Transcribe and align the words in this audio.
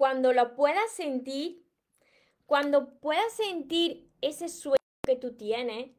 cuando 0.00 0.32
lo 0.32 0.56
puedas 0.56 0.90
sentir, 0.92 1.62
cuando 2.46 2.98
puedas 3.00 3.34
sentir 3.34 4.08
ese 4.22 4.48
sueño 4.48 4.78
que 5.06 5.14
tú 5.14 5.34
tienes, 5.36 5.90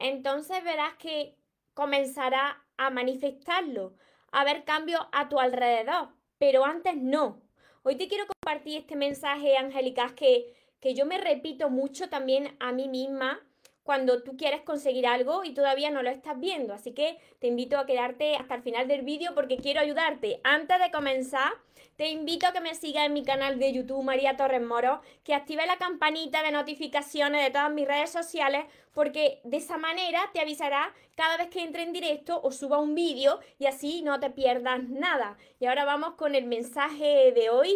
entonces 0.00 0.64
verás 0.64 0.96
que 0.96 1.36
comenzará 1.72 2.64
a 2.76 2.90
manifestarlo, 2.90 3.94
a 4.32 4.42
ver 4.42 4.64
cambios 4.64 5.00
a 5.12 5.28
tu 5.28 5.38
alrededor, 5.38 6.08
pero 6.38 6.64
antes 6.64 6.96
no. 6.96 7.40
Hoy 7.84 7.94
te 7.94 8.08
quiero 8.08 8.24
compartir 8.26 8.78
este 8.78 8.96
mensaje, 8.96 9.56
Angélica, 9.56 10.16
que, 10.16 10.56
que 10.80 10.94
yo 10.96 11.06
me 11.06 11.18
repito 11.18 11.70
mucho 11.70 12.08
también 12.08 12.56
a 12.58 12.72
mí 12.72 12.88
misma 12.88 13.40
cuando 13.88 14.22
tú 14.22 14.36
quieres 14.36 14.60
conseguir 14.60 15.06
algo 15.06 15.44
y 15.44 15.54
todavía 15.54 15.90
no 15.90 16.02
lo 16.02 16.10
estás 16.10 16.38
viendo. 16.38 16.74
Así 16.74 16.92
que 16.92 17.16
te 17.38 17.46
invito 17.46 17.78
a 17.78 17.86
quedarte 17.86 18.36
hasta 18.36 18.56
el 18.56 18.62
final 18.62 18.86
del 18.86 19.00
vídeo 19.00 19.34
porque 19.34 19.56
quiero 19.56 19.80
ayudarte. 19.80 20.42
Antes 20.44 20.78
de 20.78 20.90
comenzar, 20.90 21.50
te 21.96 22.10
invito 22.10 22.46
a 22.46 22.52
que 22.52 22.60
me 22.60 22.74
sigas 22.74 23.06
en 23.06 23.14
mi 23.14 23.24
canal 23.24 23.58
de 23.58 23.72
YouTube 23.72 24.04
María 24.04 24.36
Torres 24.36 24.60
Moro, 24.60 25.00
que 25.24 25.32
active 25.32 25.64
la 25.64 25.78
campanita 25.78 26.42
de 26.42 26.50
notificaciones 26.50 27.42
de 27.42 27.50
todas 27.50 27.72
mis 27.72 27.88
redes 27.88 28.10
sociales 28.10 28.66
porque 28.92 29.40
de 29.44 29.56
esa 29.56 29.78
manera 29.78 30.20
te 30.34 30.40
avisará 30.40 30.94
cada 31.14 31.38
vez 31.38 31.48
que 31.48 31.62
entre 31.62 31.82
en 31.82 31.94
directo 31.94 32.38
o 32.42 32.52
suba 32.52 32.76
un 32.76 32.94
vídeo 32.94 33.40
y 33.58 33.64
así 33.64 34.02
no 34.02 34.20
te 34.20 34.28
pierdas 34.28 34.82
nada. 34.82 35.38
Y 35.60 35.64
ahora 35.64 35.86
vamos 35.86 36.12
con 36.16 36.34
el 36.34 36.44
mensaje 36.44 37.32
de 37.32 37.48
hoy. 37.48 37.74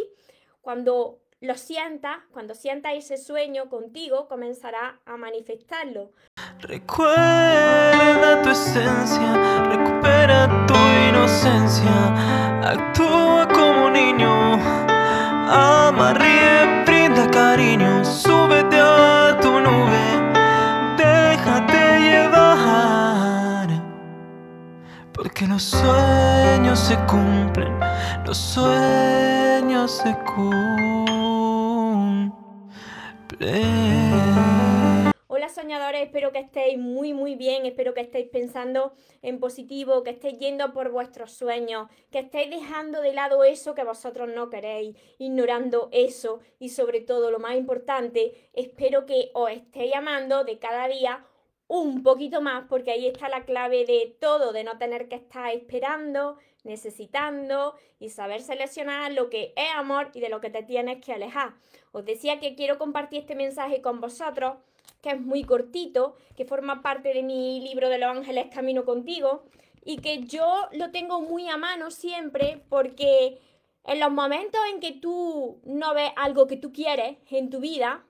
Cuando 0.61 1.22
lo 1.43 1.57
sienta, 1.57 2.25
cuando 2.33 2.55
sienta 2.55 2.93
ese 2.93 3.17
sueño 3.17 3.69
contigo, 3.69 4.29
comenzará 4.29 5.01
a 5.05 5.17
manifestarlo. 5.17 6.13
Recuerda 6.61 8.41
tu 8.43 8.51
esencia, 8.51 9.67
recupera 9.69 10.67
tu 10.69 10.75
inocencia, 11.09 12.61
actúa 12.63 13.49
como 13.49 13.91
niño, 13.91 14.55
ama, 15.51 16.15
ríe, 16.15 16.85
brinda 16.87 17.29
cariño, 17.29 18.05
súbete 18.05 18.79
a 18.79 19.37
tu 19.41 19.51
nube, 19.51 20.05
déjate 20.97 21.99
llevar, 22.03 23.69
porque 25.13 25.49
los 25.49 25.65
sueños 25.65 26.79
se 26.79 26.97
cumplen, 27.07 27.77
los 28.25 28.39
sueños 28.39 29.91
se 29.91 30.17
cumplen. 30.25 31.12
Hola 35.27 35.49
soñadores, 35.49 36.03
espero 36.03 36.33
que 36.33 36.41
estéis 36.41 36.79
muy 36.79 37.15
muy 37.15 37.35
bien, 37.35 37.65
espero 37.65 37.95
que 37.95 38.03
estéis 38.03 38.29
pensando 38.29 38.93
en 39.23 39.41
positivo, 39.41 40.03
que 40.03 40.11
estéis 40.11 40.39
yendo 40.39 40.73
por 40.73 40.91
vuestros 40.91 41.33
sueños, 41.33 41.89
que 42.11 42.19
estéis 42.21 42.51
dejando 42.51 43.01
de 43.01 43.15
lado 43.15 43.43
eso 43.43 43.75
que 43.75 43.85
vosotros 43.85 44.29
no 44.29 44.51
queréis, 44.51 44.97
ignorando 45.19 45.89
eso 45.93 46.41
y 46.59 46.69
sobre 46.69 47.01
todo 47.01 47.31
lo 47.31 47.39
más 47.39 47.57
importante, 47.57 48.51
espero 48.53 49.07
que 49.07 49.31
os 49.33 49.51
estéis 49.51 49.95
amando 49.95 50.45
de 50.45 50.59
cada 50.59 50.87
día 50.89 51.25
un 51.69 52.03
poquito 52.03 52.43
más 52.43 52.67
porque 52.69 52.91
ahí 52.91 53.07
está 53.07 53.31
la 53.31 53.47
clave 53.47 53.87
de 53.87 54.15
todo, 54.21 54.53
de 54.53 54.65
no 54.65 54.77
tener 54.77 55.09
que 55.09 55.15
estar 55.17 55.51
esperando, 55.55 56.37
necesitando 56.65 57.75
y 57.99 58.11
saber 58.11 58.43
seleccionar 58.43 59.13
lo 59.13 59.31
que 59.31 59.53
es 59.57 59.71
amor 59.75 60.11
y 60.15 60.21
de 60.21 60.29
lo 60.29 60.41
que 60.41 60.51
te 60.51 60.63
tienes 60.63 61.05
que 61.05 61.13
alejar. 61.13 61.55
Os 61.93 62.05
decía 62.05 62.41
que 62.41 62.55
quiero 62.55 62.79
compartir 62.79 63.21
este 63.21 63.35
mensaje 63.35 63.83
con 63.83 64.01
vosotros, 64.01 64.57
que 65.01 65.11
es 65.11 65.21
muy 65.21 65.45
cortito, 65.45 66.17
que 66.37 66.45
forma 66.45 66.83
parte 66.83 67.13
de 67.13 67.23
mi 67.23 67.61
libro 67.61 67.89
de 67.89 67.99
los 67.99 68.17
ángeles 68.17 68.47
Camino 68.53 68.85
contigo 68.85 69.45
y 69.85 69.99
que 69.99 70.21
yo 70.21 70.69
lo 70.73 70.91
tengo 70.91 71.21
muy 71.21 71.49
a 71.49 71.57
mano 71.57 71.91
siempre 71.91 72.63
porque 72.69 73.41
en 73.85 73.99
los 73.99 74.13
momentos 74.13 74.61
en 74.73 74.81
que 74.81 74.93
tú 74.93 75.61
no 75.65 75.95
ves 75.95 76.13
algo 76.17 76.47
que 76.47 76.57
tú 76.57 76.73
quieres 76.73 77.17
en 77.31 77.51
tu 77.51 77.59
vida, 77.59 78.05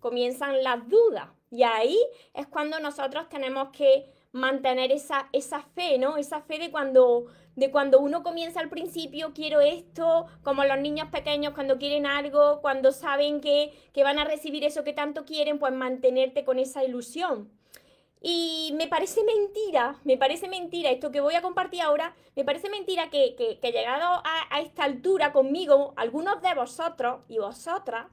comienzan 0.00 0.62
las 0.64 0.88
dudas. 0.88 1.28
Y 1.50 1.62
ahí 1.62 1.98
es 2.34 2.46
cuando 2.48 2.80
nosotros 2.80 3.28
tenemos 3.28 3.68
que 3.68 4.06
mantener 4.32 4.90
esa, 4.92 5.28
esa 5.32 5.60
fe, 5.60 5.98
¿no? 5.98 6.16
Esa 6.16 6.40
fe 6.40 6.58
de 6.58 6.70
cuando 6.70 7.26
de 7.56 7.70
cuando 7.70 8.00
uno 8.00 8.22
comienza 8.22 8.60
al 8.60 8.70
principio, 8.70 9.32
quiero 9.34 9.60
esto, 9.60 10.26
como 10.42 10.64
los 10.64 10.78
niños 10.78 11.08
pequeños 11.10 11.54
cuando 11.54 11.78
quieren 11.78 12.06
algo, 12.06 12.60
cuando 12.60 12.92
saben 12.92 13.40
que, 13.40 13.72
van 14.02 14.18
a 14.18 14.24
recibir 14.24 14.64
eso 14.64 14.84
que 14.84 14.92
tanto 14.92 15.24
quieren, 15.24 15.58
pues 15.58 15.72
mantenerte 15.72 16.44
con 16.44 16.58
esa 16.58 16.82
ilusión. 16.84 17.50
Y 18.22 18.72
me 18.76 18.86
parece 18.86 19.22
mentira, 19.24 20.00
me 20.04 20.16
parece 20.16 20.48
mentira, 20.48 20.90
esto 20.90 21.10
que 21.10 21.20
voy 21.20 21.34
a 21.34 21.42
compartir 21.42 21.82
ahora, 21.82 22.14
me 22.36 22.44
parece 22.44 22.70
mentira 22.70 23.10
que, 23.10 23.34
que, 23.36 23.72
llegado 23.72 24.22
a 24.24 24.60
esta 24.60 24.84
altura 24.84 25.32
conmigo, 25.32 25.92
algunos 25.96 26.40
de 26.40 26.54
vosotros 26.54 27.20
y 27.28 27.38
vosotras, 27.38 28.06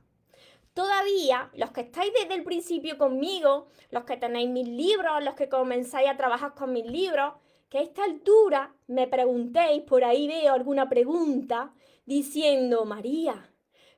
todavía, 0.79 1.50
los 1.56 1.72
que 1.72 1.81
estáis 1.81 2.13
desde 2.13 2.35
el 2.35 2.45
principio 2.45 2.97
conmigo, 2.97 3.67
los 3.91 4.06
que 4.06 4.16
tenéis 4.16 4.50
mis 4.50 4.66
libros, 4.66 5.22
los 5.22 5.34
que 5.34 5.50
comenzáis 5.50 6.07
a 6.07 6.16
trabajar 6.16 6.53
con 6.56 6.72
mis 6.72 6.85
libros, 6.85 7.34
que 7.67 7.79
a 7.79 7.81
esta 7.81 8.06
altura 8.06 8.73
me 8.88 9.06
preguntéis, 9.06 9.84
por 9.84 10.06
ahí 10.06 10.25
veo 10.29 10.53
alguna 10.53 10.88
pregunta, 10.88 11.73
diciendo, 12.06 12.85
María, 12.85 13.51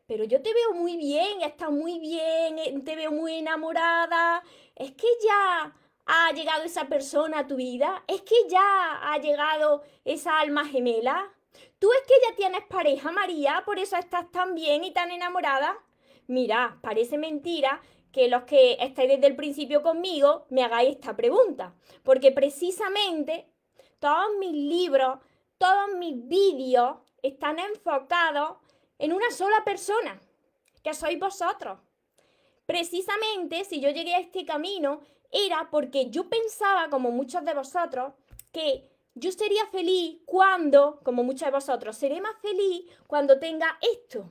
pero 0.08 0.24
yo 0.24 0.42
te 0.42 0.52
veo 0.56 0.74
muy 0.74 0.98
bien, 0.98 1.44
estás 1.44 1.70
muy 1.70 2.00
bien, 2.00 2.58
eh, 2.58 2.74
te 2.84 2.96
veo 2.96 3.12
muy 3.12 3.36
enamorada, 3.36 4.42
es 4.76 4.94
que 4.94 5.08
ya 5.24 5.76
ha 6.08 6.32
llegado 6.32 6.64
esa 6.64 6.86
persona 6.86 7.42
a 7.42 7.48
tu 7.48 7.58
vida, 7.58 8.04
es 8.08 8.24
que 8.24 8.48
ya 8.50 9.00
ha 9.04 9.20
llegado 9.20 9.84
esa 10.04 10.40
alma 10.40 10.66
gemela. 10.66 11.32
¿Tú 11.78 11.92
es 11.92 12.02
que 12.08 12.16
ya 12.28 12.36
tienes 12.36 12.66
pareja, 12.66 13.12
María? 13.12 13.62
¿Por 13.68 13.78
eso 13.78 13.98
estás 13.98 14.32
tan 14.32 14.56
bien 14.56 14.84
y 14.84 14.92
tan 14.92 15.12
enamorada? 15.12 15.78
Mira, 16.32 16.80
parece 16.82 17.18
mentira 17.18 17.82
que 18.14 18.30
los 18.30 18.44
que 18.44 18.78
estáis 18.80 19.10
desde 19.10 19.28
el 19.28 19.36
principio 19.36 19.84
conmigo 19.84 20.46
me 20.50 20.64
hagáis 20.64 20.92
esta 20.92 21.14
pregunta, 21.14 21.76
porque 22.04 22.32
precisamente 22.32 23.50
todos 24.00 24.38
mis 24.40 24.54
libros, 24.54 25.20
todos 25.58 25.94
mis 25.98 26.26
vídeos 26.30 27.00
están 27.22 27.60
enfocados 27.60 28.60
en 28.98 29.12
una 29.12 29.30
sola 29.32 29.66
persona, 29.66 30.22
que 30.82 30.94
sois 30.94 31.20
vosotros. 31.20 31.80
Precisamente 32.66 33.66
si 33.66 33.82
yo 33.82 33.90
llegué 33.90 34.16
a 34.16 34.20
este 34.20 34.46
camino 34.46 35.02
era 35.34 35.70
porque 35.70 36.12
yo 36.12 36.30
pensaba, 36.30 36.90
como 36.90 37.12
muchos 37.12 37.44
de 37.44 37.54
vosotros, 37.54 38.14
que 38.54 38.90
yo 39.16 39.34
sería 39.34 39.66
feliz 39.66 40.22
cuando, 40.26 41.02
como 41.04 41.26
muchos 41.26 41.48
de 41.48 41.52
vosotros, 41.52 41.98
seré 41.98 42.22
más 42.22 42.38
feliz 42.42 42.90
cuando 43.06 43.38
tenga 43.38 43.78
esto. 43.82 44.30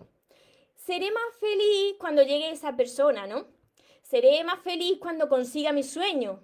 Seré 0.91 1.13
más 1.13 1.23
feliz 1.39 1.95
cuando 2.01 2.25
llegue 2.25 2.51
esa 2.51 2.75
persona, 2.75 3.25
¿no? 3.25 3.47
Seré 4.03 4.43
más 4.43 4.59
feliz 4.59 4.99
cuando 4.99 5.29
consiga 5.29 5.71
mi 5.71 5.85
sueño. 5.85 6.41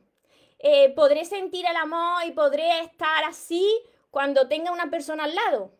Eh, 0.60 0.90
podré 0.90 1.24
sentir 1.24 1.66
el 1.68 1.74
amor 1.74 2.24
y 2.24 2.30
podré 2.30 2.78
estar 2.82 3.24
así 3.24 3.68
cuando 4.12 4.46
tenga 4.46 4.70
una 4.70 4.88
persona 4.88 5.24
al 5.24 5.34
lado. 5.34 5.72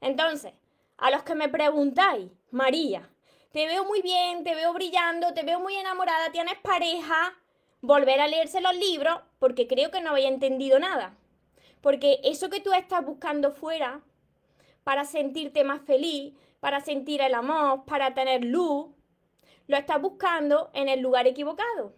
Entonces, 0.00 0.54
a 0.96 1.10
los 1.10 1.22
que 1.22 1.34
me 1.34 1.50
preguntáis, 1.50 2.30
María, 2.50 3.10
te 3.52 3.66
veo 3.66 3.84
muy 3.84 4.00
bien, 4.00 4.42
te 4.42 4.54
veo 4.54 4.72
brillando, 4.72 5.34
te 5.34 5.42
veo 5.42 5.60
muy 5.60 5.76
enamorada, 5.76 6.32
tienes 6.32 6.56
pareja, 6.60 7.36
volver 7.82 8.22
a 8.22 8.26
leerse 8.26 8.62
los 8.62 8.74
libros 8.74 9.20
porque 9.38 9.66
creo 9.66 9.90
que 9.90 10.00
no 10.00 10.12
había 10.12 10.28
entendido 10.28 10.78
nada. 10.78 11.14
Porque 11.82 12.20
eso 12.24 12.48
que 12.48 12.60
tú 12.60 12.72
estás 12.72 13.04
buscando 13.04 13.50
fuera, 13.50 14.00
para 14.82 15.04
sentirte 15.04 15.62
más 15.62 15.82
feliz, 15.82 16.32
para 16.60 16.80
sentir 16.80 17.20
el 17.20 17.34
amor, 17.34 17.84
para 17.84 18.14
tener 18.14 18.44
luz, 18.44 18.88
lo 19.66 19.76
estás 19.76 20.00
buscando 20.00 20.70
en 20.74 20.88
el 20.88 21.00
lugar 21.00 21.26
equivocado 21.26 21.94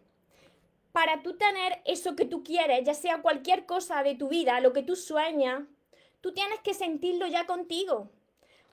para 0.93 1.23
tú 1.23 1.37
tener 1.37 1.81
eso 1.85 2.17
que 2.17 2.25
tú 2.25 2.43
quieres, 2.43 2.85
ya 2.85 2.95
sea 2.95 3.23
cualquier 3.23 3.67
cosa 3.67 4.03
de 4.03 4.15
tu 4.15 4.29
vida, 4.29 4.61
lo 4.61 4.73
que 4.73 4.83
tú 4.83 4.97
sueñas, 4.97 5.63
tú 6.21 6.33
tienes 6.33 6.61
que 6.61 6.75
sentirlo 6.75 7.27
ya 7.27 7.47
contigo. 7.47 8.11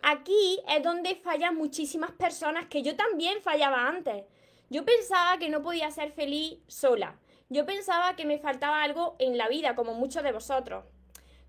Aquí 0.02 0.62
es 0.68 0.84
donde 0.84 1.16
fallan 1.16 1.56
muchísimas 1.56 2.12
personas 2.12 2.68
que 2.68 2.84
yo 2.84 2.96
también 2.96 3.42
fallaba 3.42 3.88
antes. 3.88 4.26
Yo 4.70 4.86
pensaba 4.86 5.38
que 5.38 5.50
no 5.50 5.62
podía 5.62 5.90
ser 5.92 6.12
feliz 6.12 6.60
sola. 6.68 7.20
Yo 7.50 7.66
pensaba 7.66 8.16
que 8.16 8.26
me 8.26 8.40
faltaba 8.40 8.84
algo 8.84 9.16
en 9.20 9.38
la 9.38 9.48
vida, 9.48 9.76
como 9.76 9.94
muchos 9.94 10.24
de 10.24 10.34
vosotros. 10.34 10.86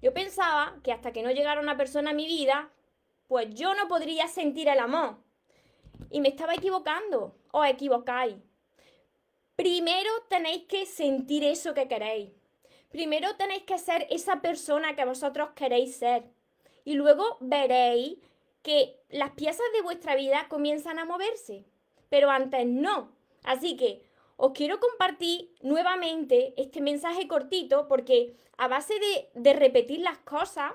Yo 0.01 0.15
pensaba 0.15 0.77
que 0.85 0.93
hasta 0.93 1.13
que 1.13 1.23
no 1.23 1.31
llegara 1.31 1.61
una 1.61 1.77
persona 1.77 2.11
a 2.11 2.15
mi 2.15 2.27
vida, 2.27 2.71
pues 3.29 3.55
yo 3.55 3.75
no 3.75 3.87
podría 3.87 4.27
sentir 4.27 4.69
el 4.69 4.81
amor. 4.81 5.17
Y 6.11 6.21
me 6.21 6.29
estaba 6.29 6.55
equivocando. 6.55 7.37
Os 7.53 7.67
equivocáis. 7.69 8.35
Primero 9.55 10.11
tenéis 10.29 10.65
que 10.65 10.87
sentir 10.87 11.45
eso 11.45 11.75
que 11.75 11.89
queréis. 11.89 12.31
Primero 12.91 13.37
tenéis 13.37 13.65
que 13.65 13.79
ser 13.79 14.07
esa 14.11 14.41
persona 14.41 14.97
que 14.97 15.05
vosotros 15.05 15.51
queréis 15.55 15.97
ser. 15.97 16.25
Y 16.85 16.95
luego 16.95 17.37
veréis 17.41 18.19
que 18.63 18.99
las 19.11 19.31
piezas 19.33 19.67
de 19.75 19.83
vuestra 19.83 20.15
vida 20.15 20.47
comienzan 20.49 20.99
a 20.99 21.05
moverse. 21.05 21.67
Pero 22.09 22.31
antes 22.31 22.67
no. 22.67 23.13
Así 23.45 23.77
que 23.77 24.03
os 24.37 24.53
quiero 24.53 24.81
compartir 24.81 25.53
nuevamente 25.63 26.55
este 26.57 26.81
mensaje 26.81 27.29
cortito 27.29 27.89
porque 27.89 28.37
a 28.57 28.69
base 28.69 28.95
de, 28.95 29.29
de, 29.35 29.53
repetir 29.53 30.01
las 30.01 30.19
cosas 30.19 30.73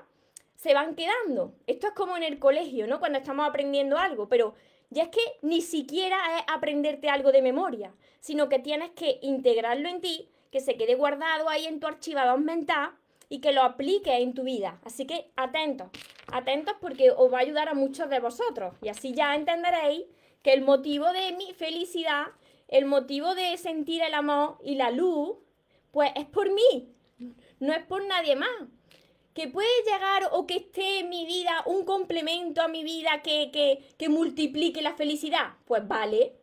se 0.64 0.72
van 0.72 0.94
quedando. 0.94 1.54
Esto 1.66 1.88
es 1.88 1.92
como 1.92 2.16
en 2.16 2.22
el 2.22 2.38
colegio, 2.38 2.86
¿no? 2.86 2.98
Cuando 2.98 3.18
estamos 3.18 3.46
aprendiendo 3.46 3.98
algo, 3.98 4.30
pero 4.30 4.54
Y 4.90 5.00
es 5.00 5.08
que 5.08 5.20
ni 5.42 5.60
siquiera 5.60 6.16
es 6.38 6.44
aprenderte 6.46 7.10
algo 7.10 7.32
de 7.32 7.42
memoria, 7.42 7.92
sino 8.20 8.48
que 8.48 8.60
tienes 8.60 8.90
que 8.92 9.18
integrarlo 9.22 9.88
en 9.88 10.00
ti, 10.00 10.30
que 10.52 10.60
se 10.60 10.76
quede 10.76 10.94
guardado 10.94 11.50
ahí 11.50 11.66
en 11.66 11.80
tu 11.80 11.86
archivador 11.86 12.38
mental 12.38 12.92
y 13.28 13.40
que 13.40 13.52
lo 13.52 13.62
apliques 13.62 14.20
en 14.20 14.32
tu 14.32 14.44
vida. 14.44 14.80
Así 14.84 15.04
que 15.04 15.30
atentos, 15.36 15.88
atentos 16.32 16.76
porque 16.80 17.10
os 17.10 17.30
va 17.30 17.38
a 17.38 17.42
ayudar 17.42 17.68
a 17.68 17.74
muchos 17.74 18.08
de 18.08 18.20
vosotros. 18.20 18.74
Y 18.80 18.88
así 18.88 19.12
ya 19.12 19.34
entenderéis 19.34 20.04
que 20.42 20.54
el 20.54 20.62
motivo 20.62 21.12
de 21.12 21.32
mi 21.32 21.52
felicidad, 21.52 22.26
el 22.68 22.86
motivo 22.86 23.34
de 23.34 23.56
sentir 23.58 24.00
el 24.00 24.14
amor 24.14 24.58
y 24.62 24.76
la 24.76 24.90
luz, 24.90 25.36
pues 25.90 26.10
es 26.14 26.24
por 26.24 26.50
mí, 26.52 26.94
no 27.58 27.72
es 27.74 27.84
por 27.84 28.02
nadie 28.06 28.36
más. 28.36 28.48
Que 29.34 29.48
puede 29.48 29.82
llegar 29.84 30.28
o 30.30 30.46
que 30.46 30.56
esté 30.56 31.00
en 31.00 31.08
mi 31.08 31.26
vida 31.26 31.62
un 31.66 31.84
complemento 31.84 32.62
a 32.62 32.68
mi 32.68 32.84
vida 32.84 33.20
que, 33.22 33.50
que, 33.98 34.08
multiplique 34.08 34.80
la 34.80 34.94
felicidad. 34.94 35.54
Pues 35.64 35.86
vale, 35.86 36.34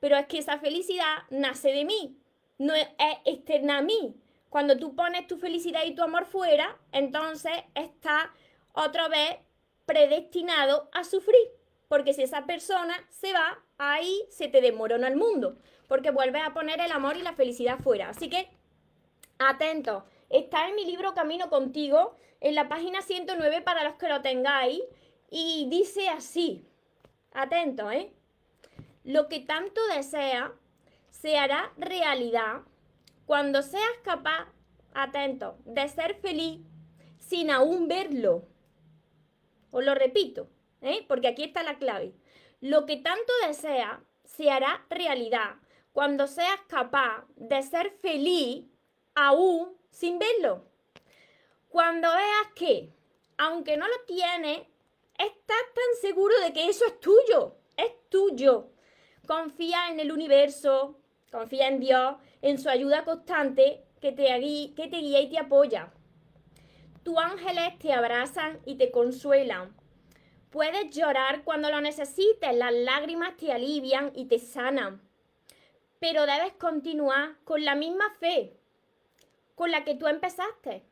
pero 0.00 0.16
es 0.16 0.26
que 0.26 0.38
esa 0.38 0.58
felicidad 0.58 1.18
nace 1.30 1.72
de 1.72 1.84
mí, 1.84 2.18
no 2.58 2.74
es, 2.74 2.88
externa 3.24 3.78
a 3.78 3.82
mí. 3.82 4.16
Cuando 4.48 4.76
tú 4.76 4.96
pones 4.96 5.28
tu 5.28 5.38
felicidad 5.38 5.84
y 5.84 5.94
tu 5.94 6.02
amor 6.02 6.26
fuera, 6.26 6.76
entonces 6.90 7.52
está 7.74 8.34
otra 8.72 9.06
vez 9.08 9.36
predestinado 9.86 10.90
a 10.92 11.04
sufrir. 11.04 11.48
Porque 11.86 12.14
si 12.14 12.22
esa 12.22 12.46
persona 12.46 12.94
se 13.10 13.32
va, 13.32 13.62
ahí 13.78 14.24
se 14.28 14.48
te 14.48 14.60
desmorona 14.60 15.08
el 15.08 15.16
mundo. 15.16 15.56
Porque 15.88 16.10
vuelves 16.10 16.42
a 16.44 16.52
poner 16.52 16.80
el 16.80 16.92
amor 16.92 17.16
y 17.16 17.22
la 17.22 17.32
felicidad 17.32 17.78
fuera. 17.78 18.10
Así 18.10 18.28
que, 18.28 18.48
atento. 19.38 20.04
Está 20.28 20.68
en 20.68 20.76
mi 20.76 20.84
libro 20.84 21.14
Camino 21.14 21.50
contigo, 21.50 22.14
en 22.40 22.54
la 22.54 22.68
página 22.68 23.02
109 23.02 23.60
para 23.62 23.84
los 23.84 23.94
que 23.94 24.08
lo 24.08 24.22
tengáis. 24.22 24.80
Y 25.30 25.68
dice 25.70 26.08
así. 26.08 26.66
Atento, 27.32 27.90
¿eh? 27.90 28.12
Lo 29.04 29.28
que 29.28 29.40
tanto 29.40 29.80
desea 29.94 30.52
se 31.10 31.38
hará 31.38 31.72
realidad 31.76 32.62
cuando 33.26 33.62
seas 33.62 33.92
capaz, 34.02 34.48
atento, 34.92 35.56
de 35.64 35.88
ser 35.88 36.16
feliz 36.16 36.60
sin 37.18 37.50
aún 37.50 37.86
verlo. 37.86 38.48
Os 39.70 39.84
lo 39.84 39.94
repito, 39.94 40.48
¿eh? 40.80 41.04
porque 41.06 41.28
aquí 41.28 41.44
está 41.44 41.62
la 41.62 41.78
clave. 41.78 42.12
Lo 42.60 42.86
que 42.86 42.96
tanto 42.96 43.32
deseas 43.46 44.00
se 44.24 44.50
hará 44.50 44.84
realidad 44.90 45.56
cuando 45.92 46.26
seas 46.26 46.60
capaz 46.68 47.24
de 47.36 47.62
ser 47.62 47.90
feliz 48.02 48.66
aún 49.14 49.76
sin 49.90 50.18
verlo. 50.18 50.69
Cuando 51.70 52.08
veas 52.12 52.52
que, 52.56 52.92
aunque 53.38 53.76
no 53.76 53.86
lo 53.86 53.94
tienes, 54.04 54.58
estás 55.16 55.64
tan 55.74 56.00
seguro 56.00 56.34
de 56.40 56.52
que 56.52 56.68
eso 56.68 56.84
es 56.84 56.98
tuyo, 56.98 57.58
es 57.76 57.92
tuyo. 58.08 58.72
Confía 59.24 59.88
en 59.88 60.00
el 60.00 60.10
universo, 60.10 60.98
confía 61.30 61.68
en 61.68 61.78
Dios 61.78 62.16
en 62.42 62.58
su 62.58 62.68
ayuda 62.68 63.04
constante 63.04 63.84
que 64.00 64.10
te, 64.10 64.36
guía 64.36 65.20
y 65.20 65.30
te 65.30 65.38
apoya. 65.38 65.92
Tus 67.04 67.16
ángeles 67.16 67.78
te 67.78 67.92
abrazan 67.92 68.58
y 68.66 68.74
te 68.74 68.90
consuelan. 68.90 69.72
Puedes 70.50 70.90
llorar 70.90 71.44
cuando 71.44 71.70
lo 71.70 71.80
necesites, 71.80 72.52
las 72.52 72.74
lágrimas 72.74 73.36
te 73.36 73.52
alivian 73.52 74.10
y 74.16 74.24
te 74.24 74.40
sanan. 74.40 75.00
Pero 76.00 76.26
debes 76.26 76.54
continuar 76.54 77.36
con 77.44 77.64
la 77.64 77.76
misma 77.76 78.10
fe 78.18 78.56
con 79.54 79.70
la 79.70 79.84
que 79.84 79.94
tú 79.94 80.08
empezaste. 80.08 80.89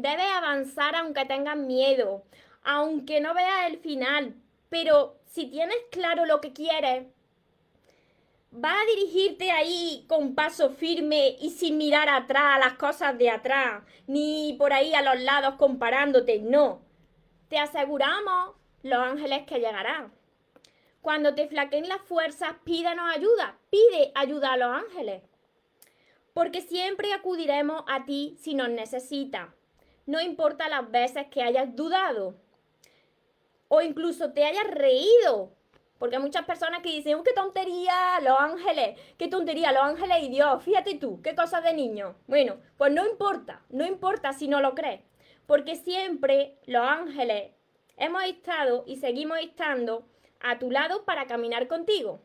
Debes 0.00 0.32
avanzar 0.34 0.96
aunque 0.96 1.26
tengas 1.26 1.58
miedo, 1.58 2.24
aunque 2.62 3.20
no 3.20 3.34
veas 3.34 3.66
el 3.68 3.78
final. 3.78 4.34
Pero 4.70 5.16
si 5.26 5.46
tienes 5.46 5.76
claro 5.90 6.24
lo 6.24 6.40
que 6.40 6.54
quieres, 6.54 7.06
va 8.52 8.72
a 8.80 8.86
dirigirte 8.86 9.50
ahí 9.50 10.06
con 10.08 10.34
paso 10.34 10.70
firme 10.70 11.36
y 11.38 11.50
sin 11.50 11.76
mirar 11.76 12.08
atrás 12.08 12.56
a 12.56 12.58
las 12.58 12.74
cosas 12.78 13.18
de 13.18 13.28
atrás, 13.28 13.82
ni 14.06 14.54
por 14.58 14.72
ahí 14.72 14.94
a 14.94 15.02
los 15.02 15.20
lados 15.20 15.56
comparándote, 15.56 16.38
no. 16.38 16.80
Te 17.48 17.58
aseguramos, 17.58 18.54
los 18.82 19.00
ángeles, 19.00 19.42
que 19.46 19.58
llegarán. 19.58 20.14
Cuando 21.02 21.34
te 21.34 21.46
flaqueen 21.46 21.88
las 21.88 22.00
fuerzas, 22.00 22.54
pídanos 22.64 23.14
ayuda, 23.14 23.58
pide 23.68 24.12
ayuda 24.14 24.54
a 24.54 24.56
los 24.56 24.74
ángeles. 24.74 25.22
Porque 26.32 26.62
siempre 26.62 27.12
acudiremos 27.12 27.84
a 27.86 28.06
ti 28.06 28.36
si 28.40 28.54
nos 28.54 28.70
necesita. 28.70 29.54
No 30.10 30.20
importa 30.20 30.68
las 30.68 30.90
veces 30.90 31.28
que 31.30 31.40
hayas 31.40 31.76
dudado 31.76 32.34
o 33.68 33.80
incluso 33.80 34.32
te 34.32 34.44
hayas 34.44 34.68
reído 34.68 35.52
porque 36.00 36.16
hay 36.16 36.22
muchas 36.22 36.44
personas 36.46 36.82
que 36.82 36.88
dicen, 36.88 37.14
¡Uh, 37.14 37.22
qué 37.22 37.32
tontería, 37.32 38.18
los 38.20 38.36
ángeles! 38.36 38.98
¡Qué 39.16 39.28
tontería, 39.28 39.70
los 39.70 39.84
ángeles 39.84 40.24
y 40.24 40.30
Dios! 40.30 40.64
Fíjate 40.64 40.96
tú, 40.96 41.22
qué 41.22 41.36
cosas 41.36 41.62
de 41.62 41.74
niño. 41.74 42.16
Bueno, 42.26 42.56
pues 42.76 42.90
no 42.92 43.06
importa, 43.06 43.62
no 43.68 43.86
importa 43.86 44.32
si 44.32 44.48
no 44.48 44.60
lo 44.60 44.74
crees. 44.74 45.02
Porque 45.46 45.76
siempre 45.76 46.58
los 46.66 46.84
ángeles 46.84 47.52
hemos 47.96 48.24
estado 48.24 48.82
y 48.88 48.96
seguimos 48.96 49.38
estando 49.38 50.08
a 50.40 50.58
tu 50.58 50.72
lado 50.72 51.04
para 51.04 51.26
caminar 51.26 51.68
contigo. 51.68 52.20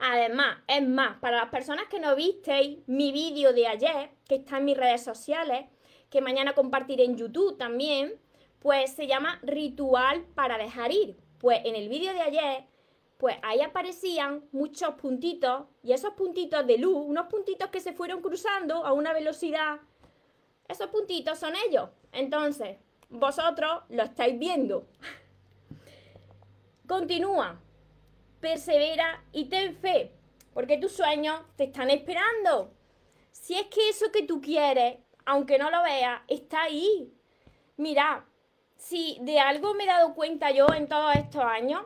Además, 0.00 0.58
es 0.66 0.86
más, 0.86 1.16
para 1.20 1.38
las 1.38 1.48
personas 1.48 1.86
que 1.88 1.98
no 1.98 2.14
visteis 2.14 2.80
mi 2.86 3.10
vídeo 3.10 3.54
de 3.54 3.68
ayer, 3.68 4.10
que 4.28 4.34
está 4.34 4.58
en 4.58 4.66
mis 4.66 4.76
redes 4.76 5.02
sociales, 5.02 5.64
que 6.12 6.20
mañana 6.20 6.54
compartiré 6.54 7.04
en 7.04 7.16
YouTube 7.16 7.58
también, 7.58 8.14
pues 8.60 8.92
se 8.92 9.08
llama 9.08 9.40
Ritual 9.42 10.24
para 10.36 10.58
dejar 10.58 10.92
ir. 10.92 11.16
Pues 11.40 11.60
en 11.64 11.74
el 11.74 11.88
vídeo 11.88 12.12
de 12.12 12.20
ayer 12.20 12.66
pues 13.22 13.36
ahí 13.42 13.60
aparecían 13.60 14.44
muchos 14.50 14.94
puntitos 14.96 15.66
y 15.84 15.92
esos 15.92 16.12
puntitos 16.14 16.66
de 16.66 16.76
luz, 16.76 16.96
unos 17.06 17.28
puntitos 17.28 17.70
que 17.70 17.78
se 17.78 17.92
fueron 17.92 18.20
cruzando 18.20 18.84
a 18.84 18.92
una 18.92 19.12
velocidad, 19.12 19.78
esos 20.66 20.88
puntitos 20.88 21.38
son 21.38 21.52
ellos. 21.68 21.88
Entonces, 22.10 22.78
vosotros 23.08 23.82
lo 23.90 24.02
estáis 24.02 24.36
viendo. 24.36 24.88
Continúa, 26.88 27.60
persevera 28.40 29.22
y 29.30 29.44
ten 29.44 29.76
fe, 29.76 30.10
porque 30.52 30.78
tus 30.78 30.90
sueños 30.90 31.42
te 31.54 31.64
están 31.64 31.90
esperando. 31.90 32.72
Si 33.30 33.54
es 33.54 33.66
que 33.68 33.88
eso 33.88 34.10
que 34.10 34.24
tú 34.24 34.40
quieres, 34.40 34.98
aunque 35.24 35.58
no 35.58 35.70
lo 35.70 35.82
veas, 35.82 36.20
está 36.28 36.62
ahí. 36.62 37.12
Mira, 37.76 38.26
si 38.76 39.18
de 39.22 39.38
algo 39.38 39.74
me 39.74 39.84
he 39.84 39.86
dado 39.86 40.14
cuenta 40.14 40.50
yo 40.50 40.66
en 40.74 40.88
todos 40.88 41.14
estos 41.16 41.42
años, 41.42 41.84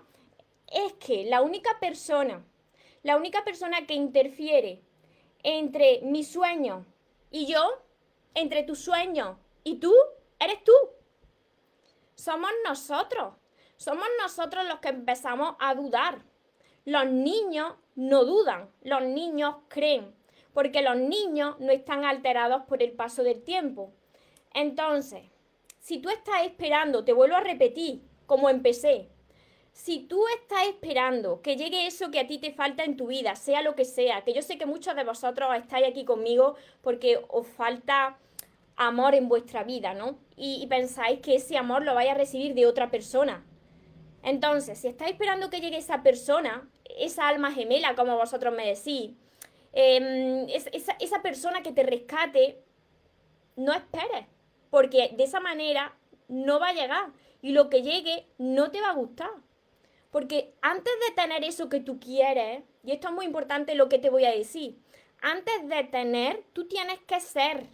es 0.67 0.95
que 0.95 1.25
la 1.25 1.43
única 1.43 1.79
persona, 1.79 2.45
la 3.03 3.17
única 3.17 3.45
persona 3.45 3.87
que 3.87 3.95
interfiere 3.95 4.83
entre 5.43 6.01
mi 6.03 6.25
sueño 6.25 6.85
y 7.31 7.47
yo, 7.47 7.83
entre 8.35 8.63
tu 8.63 8.75
sueño 8.75 9.39
y 9.63 9.77
tú, 9.77 9.95
eres 10.39 10.65
tú. 10.65 10.73
Somos 12.15 12.51
nosotros. 12.65 13.35
Somos 13.77 14.07
nosotros 14.21 14.67
los 14.67 14.81
que 14.81 14.89
empezamos 14.89 15.55
a 15.61 15.75
dudar. 15.75 16.25
Los 16.87 17.07
niños 17.07 17.75
no 17.95 18.25
dudan, 18.25 18.71
los 18.83 19.03
niños 19.03 19.57
creen, 19.69 20.15
porque 20.57 20.81
los 20.81 20.97
niños 20.97 21.61
no 21.61 21.71
están 21.71 22.07
alterados 22.07 22.63
por 22.63 22.83
el 22.83 22.93
paso 22.93 23.23
del 23.23 23.43
tiempo. 23.43 23.93
Entonces, 24.55 25.25
si 25.81 25.99
tú 25.99 26.09
estás 26.09 26.47
esperando, 26.47 27.05
te 27.05 27.13
vuelvo 27.13 27.37
a 27.37 27.43
repetir, 27.43 28.01
como 28.25 28.49
empecé, 28.49 29.11
si 29.75 29.99
tú 29.99 30.25
estás 30.41 30.67
esperando 30.67 31.43
que 31.43 31.57
llegue 31.57 31.87
eso 31.87 32.11
que 32.11 32.21
a 32.21 32.27
ti 32.27 32.39
te 32.39 32.55
falta 32.55 32.85
en 32.85 32.97
tu 32.97 33.09
vida, 33.09 33.37
sea 33.37 33.61
lo 33.61 33.75
que 33.75 33.85
sea, 33.85 34.25
que 34.25 34.33
yo 34.33 34.41
sé 34.41 34.57
que 34.57 34.65
muchos 34.65 34.97
de 34.97 35.05
vosotros 35.05 35.55
estáis 35.55 35.87
aquí 35.87 36.07
conmigo 36.07 36.55
porque 36.81 37.23
os 37.29 37.47
falta 37.47 38.17
amor 38.77 39.15
en 39.15 39.29
vuestra 39.29 39.63
vida, 39.63 39.93
¿no? 39.93 40.19
Y, 40.39 40.67
pensáis 40.69 41.21
que 41.21 41.35
ese 41.35 41.59
amor 41.59 41.85
lo 41.85 41.95
vais 41.95 42.09
a 42.09 42.15
recibir 42.15 42.55
de 42.55 42.65
otra 42.65 42.91
persona. 42.91 43.45
Entonces, 44.23 44.79
si 44.79 44.89
estáis 44.89 45.13
esperando 45.13 45.51
que 45.51 45.61
llegue 45.61 45.77
esa 45.77 46.03
persona, 46.03 46.67
esa 46.97 47.29
alma 47.29 47.53
gemela, 47.53 47.95
como 47.95 48.17
vosotros 48.17 48.55
me 48.55 48.67
decís, 48.67 49.11
em, 49.77 50.49
esa, 50.49 50.97
esa 50.99 51.23
persona 51.23 51.63
que 51.63 51.71
te 51.71 51.83
rescate, 51.83 52.63
no 53.57 53.73
esperes, 53.73 54.27
porque 54.71 55.11
de 55.17 55.25
esa 55.25 55.39
manera 55.39 55.95
no 56.29 56.59
va 56.59 56.69
a 56.69 56.73
llegar 56.73 57.13
y 57.43 57.53
lo 57.53 57.69
que 57.71 57.83
llegue 57.83 58.27
no 58.39 58.71
te 58.71 58.81
va 58.81 58.91
a 58.91 58.95
gustar. 58.95 59.31
Porque 60.11 60.55
antes 60.63 60.93
de 61.07 61.15
tener 61.15 61.45
eso 61.45 61.69
que 61.69 61.81
tú 61.81 62.01
quieres, 62.01 62.63
y 62.83 62.93
esto 62.93 63.09
es 63.09 63.15
muy 63.15 63.27
importante 63.27 63.75
lo 63.75 63.89
que 63.89 63.99
te 63.99 64.11
voy 64.11 64.25
a 64.25 64.31
decir, 64.31 64.79
antes 65.21 65.69
de 65.69 65.85
tener, 65.85 66.43
tú 66.53 66.67
tienes 66.67 66.99
que 67.01 67.21
ser. 67.21 67.67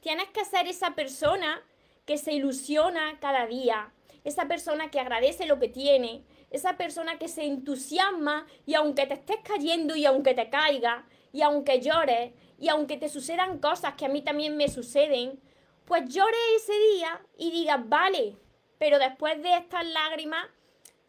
Tienes 0.00 0.28
que 0.28 0.44
ser 0.44 0.68
esa 0.68 0.94
persona 0.94 1.62
que 2.04 2.18
se 2.18 2.32
ilusiona 2.32 3.18
cada 3.20 3.46
día, 3.46 3.92
esa 4.22 4.46
persona 4.46 4.90
que 4.90 5.00
agradece 5.00 5.46
lo 5.46 5.58
que 5.58 5.68
tiene, 5.68 6.24
esa 6.50 6.76
persona 6.76 7.18
que 7.18 7.28
se 7.28 7.44
entusiasma 7.44 8.46
y 8.64 8.74
aunque 8.74 9.06
te 9.06 9.14
estés 9.14 9.38
cayendo 9.42 9.96
y 9.96 10.06
aunque 10.06 10.34
te 10.34 10.48
caiga, 10.48 11.04
y 11.36 11.42
aunque 11.42 11.82
llores, 11.82 12.32
y 12.58 12.70
aunque 12.70 12.96
te 12.96 13.10
sucedan 13.10 13.58
cosas 13.58 13.92
que 13.92 14.06
a 14.06 14.08
mí 14.08 14.22
también 14.22 14.56
me 14.56 14.70
suceden, 14.70 15.38
pues 15.84 16.08
llore 16.08 16.38
ese 16.56 16.72
día 16.94 17.20
y 17.36 17.50
digas, 17.50 17.86
vale, 17.86 18.38
pero 18.78 18.98
después 18.98 19.42
de 19.42 19.54
estas 19.54 19.84
lágrimas 19.84 20.46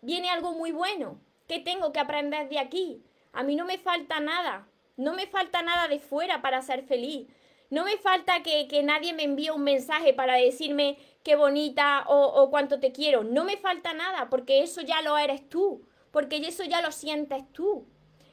viene 0.01 0.29
algo 0.29 0.51
muy 0.51 0.73
bueno. 0.73 1.21
¿Qué 1.47 1.59
tengo 1.59 1.93
que 1.93 2.01
aprender 2.01 2.49
de 2.49 2.59
aquí? 2.59 3.05
A 3.31 3.43
mí 3.43 3.55
no 3.55 3.63
me 3.63 3.77
falta 3.77 4.19
nada. 4.19 4.67
No 4.97 5.13
me 5.13 5.27
falta 5.27 5.61
nada 5.61 5.87
de 5.87 5.99
fuera 5.99 6.41
para 6.41 6.61
ser 6.61 6.83
feliz. 6.83 7.29
No 7.69 7.85
me 7.85 7.95
falta 7.95 8.43
que, 8.43 8.67
nadie 8.83 9.13
me 9.13 9.23
envíe 9.23 9.51
un 9.51 9.63
mensaje 9.63 10.13
para 10.13 10.35
decirme 10.35 10.97
qué 11.23 11.37
bonita 11.37 12.03
o, 12.05 12.25
o 12.25 12.49
cuánto 12.49 12.81
te 12.81 12.91
quiero. 12.91 13.23
No 13.23 13.45
me 13.45 13.55
falta 13.55 13.93
nada 13.93 14.29
porque 14.29 14.61
eso 14.61 14.81
ya 14.81 15.01
lo 15.01 15.17
eres 15.17 15.47
tú. 15.47 15.87
Porque 16.11 16.35
eso 16.35 16.65
ya 16.65 16.81
lo 16.81 16.91
sientes 16.91 17.49
tú. 17.53 17.87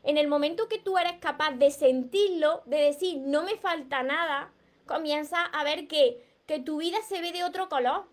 En 0.04 0.18
el 0.18 0.28
momento 0.28 0.68
que 0.68 0.78
tú 0.78 0.99
eres 0.99 1.14
capaz 1.18 1.52
de 1.52 1.70
sentirlo, 1.70 2.62
de 2.66 2.76
decir 2.76 3.18
no 3.18 3.42
me 3.42 3.56
falta 3.56 4.02
nada, 4.02 4.52
comienza 4.87 5.42
a 5.42 5.64
ver 5.64 5.88
que, 5.88 6.23
que 6.46 6.61
tu 6.61 6.76
vida 6.76 6.99
se 7.08 7.20
ve 7.20 7.32
de 7.32 7.42
otro 7.42 7.68
color 7.68 8.06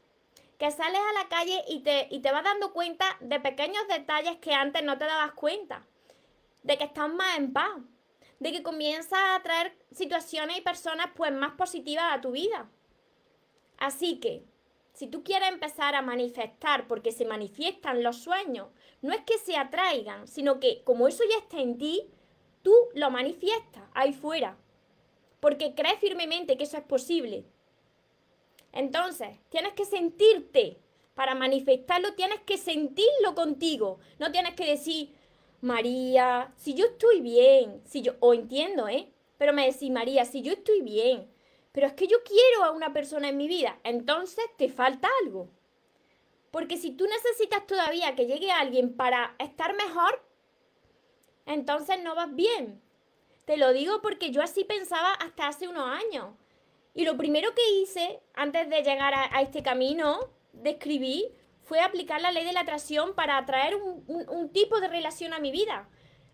que 0.58 0.70
sales 0.70 1.02
a 1.02 1.24
la 1.24 1.28
calle 1.28 1.64
y 1.68 1.80
te, 1.80 2.08
y 2.12 2.20
te 2.20 2.32
vas 2.32 2.44
dando 2.44 2.72
cuenta 2.72 3.18
de 3.20 3.40
pequeños 3.40 3.88
detalles 3.88 4.38
que 4.38 4.54
antes 4.54 4.84
no 4.84 4.96
te 4.96 5.06
dabas 5.06 5.32
cuenta, 5.32 5.88
de 6.62 6.78
que 6.78 6.84
estás 6.84 7.12
más 7.12 7.36
en 7.40 7.52
paz, 7.52 7.80
de 8.40 8.52
que 8.52 8.62
comienzas 8.62 9.20
a 9.32 9.42
traer 9.42 9.76
situaciones 9.92 10.60
y 10.60 10.62
personas 10.62 11.08
pues 11.16 11.34
más 11.34 11.54
positivas 11.54 12.06
a 12.12 12.22
tu 12.22 12.32
vida. 12.32 12.70
Así 13.80 14.20
que, 14.20 14.44
si 14.94 15.08
tú 15.08 15.24
quieres 15.24 15.50
empezar 15.50 15.96
a 15.96 16.02
manifestar, 16.02 16.88
porque 16.88 17.12
se 17.12 17.26
manifiestan 17.26 18.04
los 18.04 18.18
sueños, 18.18 18.68
no 19.02 19.14
es 19.14 19.22
que 19.22 19.38
se 19.38 19.58
atraigan, 19.58 20.28
sino 20.28 20.60
que 20.60 20.84
como 20.84 21.08
eso 21.08 21.24
ya 21.30 21.38
está 21.38 21.60
en 21.60 21.78
ti, 21.78 22.10
tú 22.62 22.74
lo 22.94 23.10
manifiestas 23.10 23.84
ahí 23.94 24.14
fuera, 24.14 24.58
porque 25.40 25.74
crees 25.74 26.00
firmemente 26.00 26.58
que 26.58 26.66
eso 26.66 26.78
es 26.78 26.84
posible. 26.84 27.46
Entonces, 28.72 29.30
tienes 29.50 29.74
que 29.74 29.86
sentirte. 29.86 30.78
Para 31.14 31.36
manifestarlo 31.36 32.14
tienes 32.14 32.40
que 32.42 32.58
sentirlo 32.58 33.36
contigo. 33.36 34.00
No 34.18 34.32
tienes 34.32 34.54
que 34.56 34.66
decir, 34.66 35.14
María, 35.60 36.54
si 36.56 36.74
yo 36.74 36.86
estoy 36.86 37.22
bien, 37.22 37.82
si 37.86 38.02
yo, 38.02 38.14
o 38.22 38.34
entiendo, 38.34 38.88
¿eh? 38.88 39.12
Pero 39.38 39.54
me 39.54 39.66
decís, 39.66 39.92
María, 39.92 40.26
si 40.26 40.42
yo 40.42 40.54
estoy 40.54 40.82
bien, 40.82 41.28
pero 41.72 41.88
es 41.88 41.94
que 41.94 42.08
yo 42.08 42.18
quiero 42.24 42.66
a 42.66 42.72
una 42.72 42.94
persona 42.94 43.30
en 43.30 43.38
mi 43.38 43.48
vida, 43.48 43.80
entonces 43.84 44.46
te 44.58 44.70
falta 44.70 45.10
algo. 45.24 45.50
Porque 46.52 46.78
si 46.78 46.92
tú 46.92 47.06
necesitas 47.08 47.66
todavía 47.66 48.14
que 48.16 48.26
llegue 48.26 48.52
alguien 48.52 48.94
para 48.96 49.36
estar 49.40 49.74
mejor, 49.76 50.22
entonces 51.46 52.04
no 52.04 52.14
vas 52.14 52.36
bien. 52.36 52.82
Te 53.46 53.58
lo 53.58 53.74
digo 53.74 54.02
porque 54.02 54.32
yo 54.32 54.42
así 54.42 54.66
pensaba 54.66 55.14
hasta 55.14 55.48
hace 55.48 55.68
unos 55.68 55.88
años. 55.88 56.36
Y 56.94 57.06
lo 57.06 57.16
primero 57.18 57.54
que 57.56 57.82
hice 57.82 58.20
antes 58.34 58.70
de 58.70 58.84
llegar 58.84 59.14
a, 59.14 59.42
este 59.42 59.64
camino 59.64 60.20
de 60.52 60.72
escribir 60.72 61.34
fue 61.62 61.80
aplicar 61.80 62.22
la 62.22 62.32
ley 62.32 62.44
de 62.44 62.52
la 62.52 62.62
atracción 62.62 63.16
para 63.16 63.38
atraer 63.38 63.76
un, 63.76 64.50
tipo 64.52 64.82
de 64.82 64.90
relación 64.90 65.34
a 65.34 65.40
mi 65.40 65.52
vida. 65.52 65.88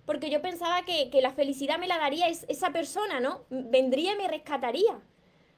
Porque 0.05 0.31
yo 0.31 0.41
pensaba 0.41 0.83
que, 0.83 1.09
la 1.21 1.31
felicidad 1.31 1.77
me 1.77 1.87
la 1.87 1.99
daría 1.99 2.27
esa 2.27 2.71
persona, 2.71 3.19
¿no? 3.19 3.45
Vendría 3.49 4.13
y 4.13 4.17
me 4.17 4.27
rescataría. 4.27 4.99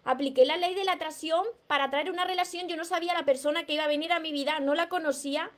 Apliqué 0.04 0.46
la 0.46 0.58
ley 0.58 0.76
de 0.76 0.84
la 0.84 0.94
atracción 0.94 1.46
para 1.68 1.86
atraer 1.86 2.10
una 2.10 2.26
relación. 2.26 2.68
Yo 2.68 2.78
no 2.78 2.86
sabía 2.86 3.14
la 3.14 3.26
persona 3.26 3.66
que 3.66 3.74
iba 3.74 3.84
a 3.84 3.88
venir 3.88 4.12
a 4.12 4.20
mi 4.20 4.32
vida, 4.32 4.60
no 4.60 4.76
la 4.76 4.90
conocía 4.90 5.52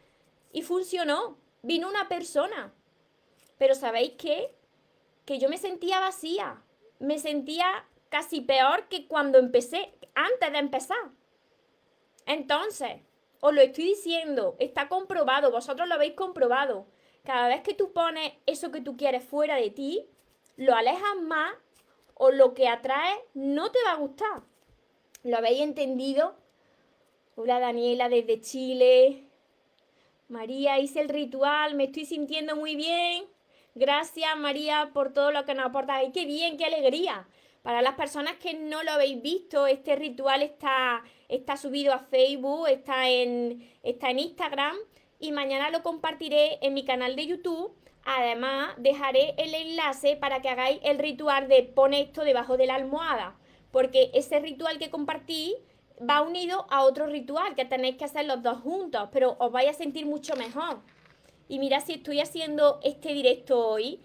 y 0.51 0.61
funcionó. 0.63 1.37
Vino 1.61 1.87
una 1.87 2.07
persona. 2.07 2.73
Pero 3.57 3.75
¿sabéis 3.75 4.13
qué? 4.17 4.55
Que 5.25 5.37
yo 5.37 5.47
me 5.49 5.57
sentía 5.57 5.99
vacía. 5.99 6.63
Me 6.99 7.19
sentía 7.19 7.85
casi 8.09 8.41
peor 8.41 8.87
que 8.89 9.07
cuando 9.07 9.37
empecé, 9.37 9.93
antes 10.15 10.51
de 10.51 10.57
empezar. 10.57 11.11
Entonces, 12.25 13.01
os 13.39 13.53
lo 13.53 13.61
estoy 13.61 13.85
diciendo, 13.85 14.55
está 14.59 14.87
comprobado, 14.87 15.51
vosotros 15.51 15.87
lo 15.87 15.95
habéis 15.95 16.13
comprobado. 16.13 16.87
Cada 17.23 17.47
vez 17.47 17.61
que 17.61 17.73
tú 17.73 17.93
pones 17.93 18.33
eso 18.45 18.71
que 18.71 18.81
tú 18.81 18.97
quieres 18.97 19.23
fuera 19.23 19.55
de 19.55 19.69
ti, 19.69 20.07
lo 20.57 20.75
alejas 20.75 21.15
más 21.21 21.53
o 22.23 22.29
lo 22.29 22.53
que 22.53 22.67
atrae 22.67 23.15
no 23.33 23.71
te 23.71 23.79
va 23.83 23.93
a 23.93 23.95
gustar. 23.95 24.43
¿Lo 25.23 25.37
habéis 25.37 25.61
entendido? 25.61 26.35
Hola 27.35 27.59
Daniela 27.59 28.09
desde 28.09 28.39
Chile. 28.41 29.23
María, 30.27 30.77
hice 30.77 31.01
el 31.01 31.09
ritual, 31.09 31.73
me 31.73 31.85
estoy 31.85 32.05
sintiendo 32.05 32.55
muy 32.55 32.75
bien. 32.75 33.25
Gracias 33.73 34.37
María 34.37 34.91
por 34.93 35.13
todo 35.13 35.31
lo 35.31 35.45
que 35.45 35.55
nos 35.55 35.65
aportas. 35.65 35.95
¡Ay, 35.95 36.11
qué 36.11 36.25
bien, 36.25 36.57
qué 36.57 36.65
alegría! 36.65 37.27
Para 37.63 37.81
las 37.81 37.95
personas 37.95 38.35
que 38.35 38.53
no 38.53 38.83
lo 38.83 38.91
habéis 38.91 39.19
visto, 39.23 39.65
este 39.65 39.95
ritual 39.95 40.43
está, 40.43 41.03
está 41.27 41.57
subido 41.57 41.91
a 41.91 41.97
Facebook, 41.97 42.67
está 42.67 43.09
en, 43.09 43.67
está 43.81 44.11
en 44.11 44.19
Instagram 44.19 44.75
y 45.19 45.31
mañana 45.31 45.71
lo 45.71 45.81
compartiré 45.81 46.59
en 46.61 46.75
mi 46.75 46.85
canal 46.85 47.15
de 47.15 47.25
YouTube. 47.25 47.75
Además, 48.05 48.73
dejaré 48.77 49.35
el 49.37 49.53
enlace 49.53 50.15
para 50.15 50.41
que 50.41 50.49
hagáis 50.49 50.79
el 50.83 50.97
ritual 50.97 51.47
de 51.47 51.63
pone 51.63 52.01
esto 52.01 52.23
debajo 52.23 52.57
de 52.57 52.65
la 52.65 52.75
almohada, 52.75 53.35
porque 53.71 54.09
ese 54.13 54.39
ritual 54.39 54.79
que 54.79 54.89
compartí 54.89 55.55
va 56.09 56.21
unido 56.21 56.65
a 56.69 56.83
otro 56.83 57.05
ritual 57.05 57.55
que 57.55 57.65
tenéis 57.65 57.97
que 57.97 58.05
hacer 58.05 58.25
los 58.25 58.41
dos 58.41 58.59
juntos, 58.61 59.09
pero 59.11 59.35
os 59.39 59.51
vais 59.51 59.69
a 59.69 59.73
sentir 59.73 60.05
mucho 60.05 60.35
mejor. 60.35 60.79
Y 61.47 61.59
mira 61.59 61.81
si 61.81 61.93
estoy 61.93 62.21
haciendo 62.21 62.79
este 62.81 63.13
directo 63.13 63.67
hoy, 63.67 63.99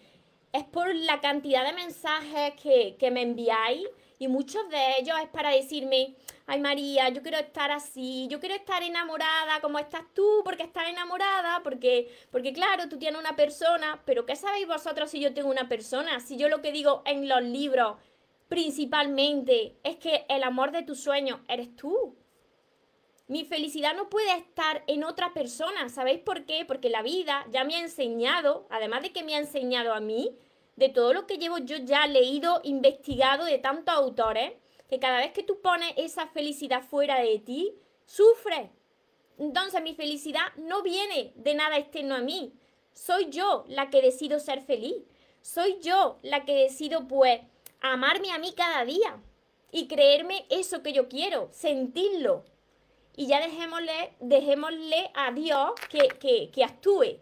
es 0.52 0.64
por 0.64 0.94
la 0.94 1.20
cantidad 1.20 1.64
de 1.66 1.72
mensajes 1.72 2.54
que, 2.60 3.10
me 3.10 3.22
enviáis 3.22 3.86
y 4.18 4.28
muchos 4.28 4.68
de 4.70 4.98
ellos 4.98 5.16
es 5.22 5.28
para 5.28 5.50
decirme, 5.50 6.14
ay 6.46 6.60
María, 6.60 7.08
yo 7.10 7.22
quiero 7.22 7.38
estar 7.38 7.70
así, 7.70 8.26
yo 8.30 8.40
quiero 8.40 8.54
estar 8.54 8.82
enamorada 8.82 9.60
como 9.60 9.78
estás 9.78 10.02
tú, 10.14 10.42
porque 10.44 10.62
estás 10.62 10.88
enamorada, 10.88 11.62
porque, 11.62 12.10
porque 12.30 12.52
claro, 12.52 12.88
tú 12.88 12.98
tienes 12.98 13.20
una 13.20 13.36
persona, 13.36 14.02
pero 14.06 14.24
¿qué 14.24 14.36
sabéis 14.36 14.66
vosotros 14.66 15.10
si 15.10 15.20
yo 15.20 15.34
tengo 15.34 15.50
una 15.50 15.68
persona? 15.68 16.20
Si 16.20 16.36
yo 16.36 16.48
lo 16.48 16.62
que 16.62 16.72
digo 16.72 17.02
en 17.04 17.28
los 17.28 17.42
libros 17.42 17.96
principalmente 18.48 19.76
es 19.82 19.96
que 19.96 20.24
el 20.28 20.42
amor 20.42 20.72
de 20.72 20.82
tus 20.82 21.00
sueños 21.00 21.40
eres 21.48 21.74
tú. 21.76 22.16
Mi 23.28 23.44
felicidad 23.44 23.96
no 23.96 24.08
puede 24.08 24.32
estar 24.36 24.84
en 24.86 25.02
otra 25.02 25.34
persona, 25.34 25.88
¿sabéis 25.88 26.20
por 26.20 26.44
qué? 26.44 26.64
Porque 26.64 26.90
la 26.90 27.02
vida 27.02 27.44
ya 27.50 27.64
me 27.64 27.74
ha 27.74 27.80
enseñado, 27.80 28.68
además 28.70 29.02
de 29.02 29.12
que 29.12 29.24
me 29.24 29.34
ha 29.34 29.38
enseñado 29.38 29.94
a 29.94 30.00
mí, 30.00 30.36
de 30.76 30.90
todo 30.90 31.12
lo 31.12 31.26
que 31.26 31.38
llevo 31.38 31.58
yo 31.58 31.76
ya 31.78 32.06
leído, 32.06 32.60
investigado 32.62 33.44
de 33.44 33.58
tantos 33.58 33.92
autores, 33.96 34.52
que 34.88 35.00
cada 35.00 35.18
vez 35.18 35.32
que 35.32 35.42
tú 35.42 35.60
pones 35.60 35.92
esa 35.96 36.28
felicidad 36.28 36.84
fuera 36.84 37.20
de 37.20 37.40
ti, 37.40 37.74
sufres. 38.04 38.70
Entonces 39.38 39.82
mi 39.82 39.96
felicidad 39.96 40.54
no 40.56 40.82
viene 40.82 41.32
de 41.34 41.54
nada 41.56 41.78
externo 41.78 42.14
a 42.14 42.20
mí. 42.20 42.52
Soy 42.92 43.28
yo 43.30 43.64
la 43.66 43.90
que 43.90 44.02
decido 44.02 44.38
ser 44.38 44.62
feliz. 44.62 44.96
Soy 45.42 45.78
yo 45.80 46.18
la 46.22 46.44
que 46.44 46.54
decido, 46.54 47.08
pues, 47.08 47.40
amarme 47.80 48.30
a 48.30 48.38
mí 48.38 48.54
cada 48.56 48.84
día 48.84 49.20
y 49.72 49.88
creerme 49.88 50.46
eso 50.48 50.84
que 50.84 50.92
yo 50.92 51.08
quiero, 51.08 51.48
sentirlo. 51.50 52.44
Y 53.16 53.26
ya 53.26 53.40
dejémosle, 53.40 54.12
dejémosle 54.20 55.10
a 55.14 55.32
Dios 55.32 55.72
que, 55.90 56.08
que, 56.20 56.50
que 56.50 56.64
actúe. 56.64 57.20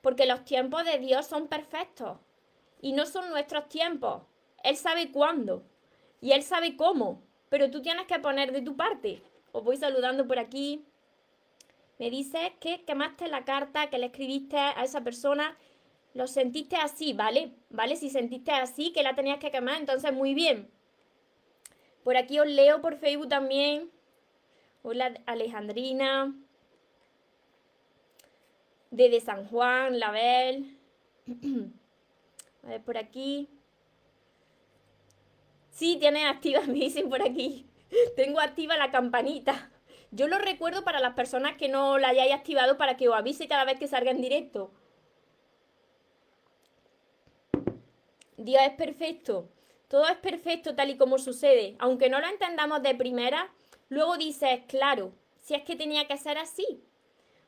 Porque 0.00 0.26
los 0.26 0.44
tiempos 0.44 0.84
de 0.84 0.98
Dios 0.98 1.26
son 1.26 1.46
perfectos 1.46 2.18
y 2.80 2.92
no 2.92 3.06
son 3.06 3.30
nuestros 3.30 3.68
tiempos. 3.68 4.22
Él 4.64 4.76
sabe 4.76 5.12
cuándo 5.12 5.64
y 6.20 6.32
Él 6.32 6.42
sabe 6.42 6.76
cómo, 6.76 7.22
pero 7.48 7.70
tú 7.70 7.82
tienes 7.82 8.06
que 8.06 8.18
poner 8.18 8.52
de 8.52 8.62
tu 8.62 8.76
parte. 8.76 9.22
Os 9.52 9.62
voy 9.62 9.76
saludando 9.76 10.26
por 10.26 10.38
aquí. 10.38 10.84
Me 11.98 12.10
dice 12.10 12.54
que 12.60 12.84
quemaste 12.84 13.28
la 13.28 13.44
carta 13.44 13.90
que 13.90 13.98
le 13.98 14.06
escribiste 14.06 14.56
a 14.56 14.82
esa 14.82 15.02
persona. 15.02 15.56
Lo 16.14 16.26
sentiste 16.26 16.76
así, 16.76 17.12
¿vale? 17.12 17.52
¿Vale? 17.70 17.96
Si 17.96 18.10
sentiste 18.10 18.50
así, 18.50 18.92
que 18.92 19.02
la 19.02 19.14
tenías 19.14 19.38
que 19.38 19.50
quemar, 19.50 19.78
entonces 19.78 20.12
muy 20.12 20.34
bien. 20.34 20.70
Por 22.02 22.16
aquí 22.16 22.40
os 22.40 22.46
leo 22.46 22.80
por 22.80 22.96
Facebook 22.96 23.28
también. 23.28 23.90
Hola 24.84 25.14
Alejandrina. 25.26 26.34
Desde 28.90 29.20
San 29.20 29.46
Juan, 29.46 30.00
Label. 30.00 30.76
A 32.64 32.66
ver, 32.66 32.82
por 32.82 32.98
aquí. 32.98 33.48
Sí, 35.70 35.98
tiene 36.00 36.26
activa, 36.26 36.60
me 36.66 36.74
dicen 36.74 37.08
por 37.08 37.22
aquí. 37.22 37.64
Tengo 38.16 38.40
activa 38.40 38.76
la 38.76 38.90
campanita. 38.90 39.70
Yo 40.10 40.26
lo 40.26 40.38
recuerdo 40.38 40.82
para 40.82 40.98
las 40.98 41.14
personas 41.14 41.56
que 41.56 41.68
no 41.68 41.98
la 41.98 42.08
hayáis 42.08 42.32
activado 42.32 42.76
para 42.76 42.96
que 42.96 43.08
os 43.08 43.14
avise 43.14 43.46
cada 43.46 43.64
vez 43.64 43.78
que 43.78 43.86
salga 43.86 44.10
en 44.10 44.20
directo. 44.20 44.72
Dios 48.36 48.62
es 48.62 48.72
perfecto. 48.72 49.48
Todo 49.86 50.08
es 50.08 50.16
perfecto 50.16 50.74
tal 50.74 50.90
y 50.90 50.96
como 50.96 51.18
sucede. 51.18 51.76
Aunque 51.78 52.10
no 52.10 52.20
lo 52.20 52.26
entendamos 52.26 52.82
de 52.82 52.94
primera, 52.94 53.52
luego 53.92 54.16
dices, 54.16 54.60
claro, 54.68 55.12
si 55.40 55.54
es 55.54 55.62
que 55.62 55.76
tenía 55.76 56.06
que 56.06 56.16
ser 56.16 56.38
así. 56.38 56.82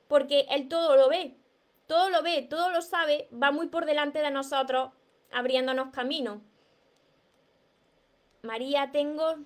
Porque 0.08 0.46
Él 0.50 0.68
todo 0.68 0.96
lo 0.96 1.08
ve. 1.08 1.36
Todo 1.86 2.10
lo 2.10 2.22
ve, 2.22 2.42
todo 2.42 2.70
lo 2.70 2.82
sabe, 2.82 3.28
va 3.30 3.50
muy 3.50 3.68
por 3.68 3.84
delante 3.84 4.20
de 4.20 4.30
nosotros 4.30 4.90
abriéndonos 5.32 5.92
camino. 5.92 6.42
María, 8.42 8.90
tengo 8.92 9.36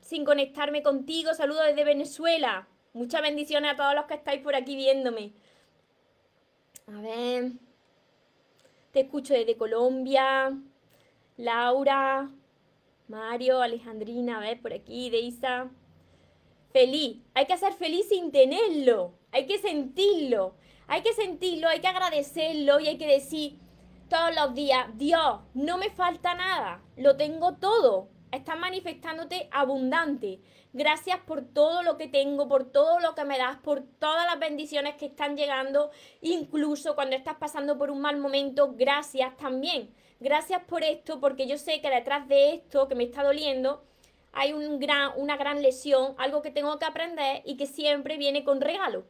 sin 0.00 0.24
conectarme 0.24 0.82
contigo. 0.82 1.34
Saludos 1.34 1.66
desde 1.66 1.84
Venezuela. 1.84 2.68
Muchas 2.92 3.22
bendiciones 3.22 3.72
a 3.72 3.76
todos 3.76 3.94
los 3.94 4.06
que 4.06 4.14
estáis 4.14 4.40
por 4.42 4.54
aquí 4.54 4.76
viéndome. 4.76 5.32
A 6.86 7.00
ver. 7.00 7.52
Te 8.92 9.00
escucho 9.00 9.34
desde 9.34 9.56
Colombia. 9.56 10.56
Laura, 11.36 12.30
Mario, 13.08 13.62
Alejandrina, 13.62 14.38
a 14.38 14.40
ver, 14.40 14.60
por 14.60 14.72
aquí, 14.72 15.10
Deisa. 15.10 15.70
Feliz. 16.72 17.18
Hay 17.34 17.46
que 17.46 17.58
ser 17.58 17.72
feliz 17.72 18.08
sin 18.08 18.30
tenerlo. 18.30 19.14
Hay 19.32 19.46
que 19.46 19.58
sentirlo. 19.58 20.54
Hay 20.86 21.02
que 21.02 21.12
sentirlo, 21.12 21.68
hay 21.68 21.80
que 21.80 21.86
agradecerlo 21.86 22.80
y 22.80 22.88
hay 22.88 22.98
que 22.98 23.06
decir 23.06 23.60
todos 24.08 24.34
los 24.34 24.54
días, 24.54 24.88
Dios, 24.94 25.38
no 25.54 25.78
me 25.78 25.88
falta 25.88 26.34
nada. 26.34 26.82
Lo 26.96 27.16
tengo 27.16 27.54
todo. 27.54 28.08
Estás 28.32 28.58
manifestándote 28.58 29.48
abundante. 29.52 30.40
Gracias 30.72 31.20
por 31.20 31.42
todo 31.42 31.84
lo 31.84 31.96
que 31.96 32.08
tengo, 32.08 32.48
por 32.48 32.64
todo 32.72 32.98
lo 32.98 33.14
que 33.14 33.24
me 33.24 33.38
das, 33.38 33.58
por 33.58 33.82
todas 34.00 34.26
las 34.26 34.40
bendiciones 34.40 34.96
que 34.96 35.06
están 35.06 35.36
llegando, 35.36 35.92
incluso 36.22 36.96
cuando 36.96 37.14
estás 37.14 37.36
pasando 37.36 37.78
por 37.78 37.92
un 37.92 38.00
mal 38.00 38.16
momento. 38.18 38.74
Gracias 38.76 39.36
también. 39.36 39.94
Gracias 40.18 40.62
por 40.64 40.82
esto, 40.82 41.20
porque 41.20 41.46
yo 41.46 41.56
sé 41.56 41.80
que 41.80 41.88
detrás 41.88 42.26
de 42.26 42.54
esto 42.54 42.88
que 42.88 42.96
me 42.96 43.04
está 43.04 43.22
doliendo 43.22 43.84
hay 44.32 44.52
una 44.52 45.36
gran 45.36 45.62
lesión, 45.62 46.14
algo 46.18 46.42
que 46.42 46.50
tengo 46.50 46.78
que 46.78 46.84
aprender 46.84 47.42
y 47.44 47.56
que 47.56 47.66
siempre 47.66 48.16
viene 48.16 48.44
con 48.44 48.60
regalo. 48.60 49.04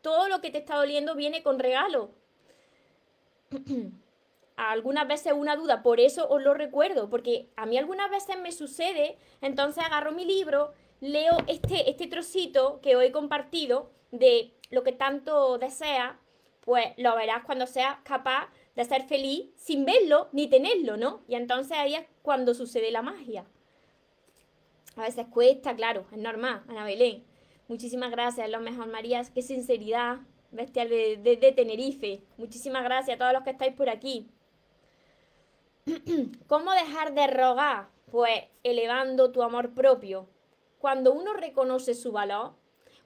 Todo 0.00 0.28
lo 0.28 0.40
que 0.40 0.50
te 0.50 0.58
está 0.58 0.76
doliendo 0.76 1.14
viene 1.14 1.42
con 1.42 1.58
regalo. 1.58 2.10
algunas 4.56 5.08
veces 5.08 5.32
una 5.32 5.56
duda, 5.56 5.82
por 5.82 6.00
eso 6.00 6.28
os 6.28 6.42
lo 6.42 6.54
recuerdo, 6.54 7.10
porque 7.10 7.48
a 7.56 7.66
mí 7.66 7.76
algunas 7.76 8.10
veces 8.10 8.38
me 8.38 8.52
sucede, 8.52 9.16
entonces 9.40 9.84
agarro 9.84 10.12
mi 10.12 10.24
libro, 10.24 10.72
leo 11.00 11.36
este, 11.46 11.90
este 11.90 12.06
trocito 12.06 12.80
que 12.80 12.96
hoy 12.96 13.06
he 13.06 13.12
compartido 13.12 13.90
de 14.10 14.52
lo 14.70 14.82
que 14.82 14.92
tanto 14.92 15.58
desea, 15.58 16.20
pues 16.60 16.86
lo 16.96 17.14
verás 17.16 17.44
cuando 17.44 17.66
seas 17.66 17.96
capaz 18.04 18.48
de 18.76 18.84
ser 18.84 19.04
feliz 19.04 19.50
sin 19.56 19.84
verlo 19.84 20.28
ni 20.32 20.48
tenerlo, 20.48 20.96
¿no? 20.96 21.22
Y 21.28 21.34
entonces 21.34 21.76
ahí 21.76 21.94
es 21.94 22.06
cuando 22.22 22.54
sucede 22.54 22.90
la 22.90 23.02
magia. 23.02 23.44
A 24.96 25.02
veces 25.02 25.26
cuesta, 25.30 25.74
claro, 25.74 26.06
es 26.12 26.18
normal, 26.18 26.62
Ana 26.68 26.84
Belén. 26.84 27.24
Muchísimas 27.68 28.10
gracias, 28.10 28.48
lo 28.50 28.60
mejor, 28.60 28.86
Marías. 28.88 29.30
Qué 29.30 29.42
sinceridad, 29.42 30.18
bestial 30.50 30.88
de, 30.88 31.16
de 31.16 31.52
Tenerife. 31.52 32.22
Muchísimas 32.36 32.84
gracias 32.84 33.16
a 33.16 33.18
todos 33.18 33.32
los 33.32 33.42
que 33.42 33.50
estáis 33.50 33.74
por 33.74 33.88
aquí. 33.88 34.28
¿Cómo 36.46 36.72
dejar 36.72 37.14
de 37.14 37.26
rogar? 37.26 37.88
Pues 38.10 38.44
elevando 38.62 39.32
tu 39.32 39.42
amor 39.42 39.74
propio. 39.74 40.28
Cuando 40.78 41.12
uno 41.12 41.32
reconoce 41.32 41.94
su 41.94 42.12
valor, 42.12 42.52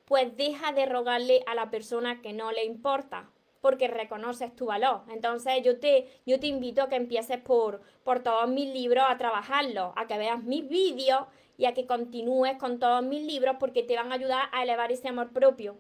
pues 0.05 0.37
deja 0.37 0.73
de 0.73 0.87
rogarle 0.87 1.43
a 1.47 1.55
la 1.55 1.71
persona 1.71 2.21
que 2.23 2.33
no 2.33 2.51
le 2.51 2.65
importa, 2.65 3.31
porque 3.61 3.89
reconoces 3.89 4.55
tu 4.55 4.67
valor. 4.67 5.03
Entonces 5.09 5.63
yo 5.63 5.79
te, 5.79 6.09
yo 6.27 6.41
te 6.41 6.47
invito 6.47 6.83
a 6.83 6.89
que 6.89 6.97
empieces 6.97 7.39
por, 7.39 7.83
por 8.05 8.23
todos 8.23 8.49
mis 8.49 8.73
libros 8.73 9.05
a 9.09 9.19
trabajarlos, 9.19 9.93
a 9.97 10.07
que 10.07 10.19
veas 10.19 10.43
mis 10.43 10.69
vídeos 10.69 11.27
y 11.59 11.67
a 11.67 11.75
que 11.75 11.87
continúes 11.87 12.57
con 12.57 12.79
todos 12.79 13.03
mis 13.03 13.23
libros 13.23 13.57
porque 13.59 13.83
te 13.83 13.97
van 13.97 14.13
a 14.13 14.15
ayudar 14.15 14.49
a 14.53 14.63
elevar 14.63 14.93
ese 14.93 15.09
amor 15.09 15.33
propio. 15.33 15.77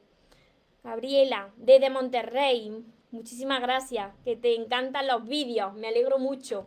Gabriela, 0.82 1.52
desde 1.56 1.88
Monterrey, 1.88 2.84
muchísimas 3.12 3.60
gracias, 3.62 4.12
que 4.24 4.36
te 4.36 4.56
encantan 4.56 5.06
los 5.06 5.26
vídeos, 5.26 5.72
me 5.74 5.88
alegro 5.88 6.18
mucho. 6.18 6.66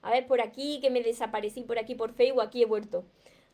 A 0.00 0.10
ver, 0.10 0.26
por 0.26 0.40
aquí, 0.40 0.78
que 0.80 0.90
me 0.90 1.02
desaparecí 1.02 1.62
por 1.62 1.78
aquí 1.78 1.94
por 1.96 2.14
Facebook, 2.14 2.42
aquí 2.42 2.62
he 2.62 2.66
vuelto. 2.66 3.04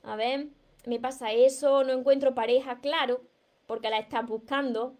A 0.02 0.14
ver, 0.14 0.48
me 0.86 1.00
pasa 1.00 1.32
eso, 1.32 1.84
no 1.84 1.92
encuentro 1.92 2.34
pareja, 2.34 2.80
claro, 2.80 3.22
porque 3.66 3.90
la 3.90 3.98
estás 3.98 4.26
buscando. 4.26 4.94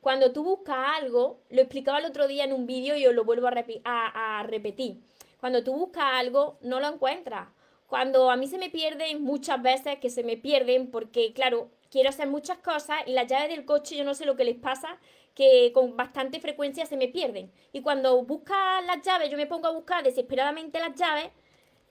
Cuando 0.00 0.32
tú 0.32 0.44
buscas 0.44 0.98
algo, 0.98 1.40
lo 1.50 1.60
explicaba 1.60 1.98
el 1.98 2.06
otro 2.06 2.26
día 2.26 2.44
en 2.44 2.54
un 2.54 2.66
vídeo 2.66 2.96
y 2.96 3.06
os 3.06 3.14
lo 3.14 3.24
vuelvo 3.24 3.48
a, 3.48 4.38
a 4.40 4.42
repetir. 4.44 5.02
Cuando 5.40 5.62
tú 5.62 5.74
buscas 5.74 6.04
algo, 6.04 6.58
no 6.62 6.80
lo 6.80 6.88
encuentras. 6.88 7.48
Cuando 7.90 8.30
a 8.30 8.36
mí 8.36 8.46
se 8.46 8.56
me 8.56 8.70
pierden, 8.70 9.24
muchas 9.24 9.60
veces 9.60 9.98
que 9.98 10.10
se 10.10 10.22
me 10.22 10.36
pierden, 10.36 10.92
porque 10.92 11.32
claro, 11.32 11.72
quiero 11.90 12.08
hacer 12.08 12.28
muchas 12.28 12.58
cosas 12.58 12.98
y 13.04 13.14
la 13.14 13.24
llave 13.24 13.48
del 13.48 13.64
coche 13.64 13.96
yo 13.96 14.04
no 14.04 14.14
sé 14.14 14.26
lo 14.26 14.36
que 14.36 14.44
les 14.44 14.54
pasa, 14.54 15.00
que 15.34 15.72
con 15.74 15.96
bastante 15.96 16.38
frecuencia 16.38 16.86
se 16.86 16.96
me 16.96 17.08
pierden. 17.08 17.50
Y 17.72 17.82
cuando 17.82 18.22
busca 18.22 18.80
las 18.82 19.02
llaves, 19.02 19.28
yo 19.28 19.36
me 19.36 19.48
pongo 19.48 19.66
a 19.66 19.72
buscar 19.72 20.04
desesperadamente 20.04 20.78
las 20.78 20.94
llaves, 20.94 21.30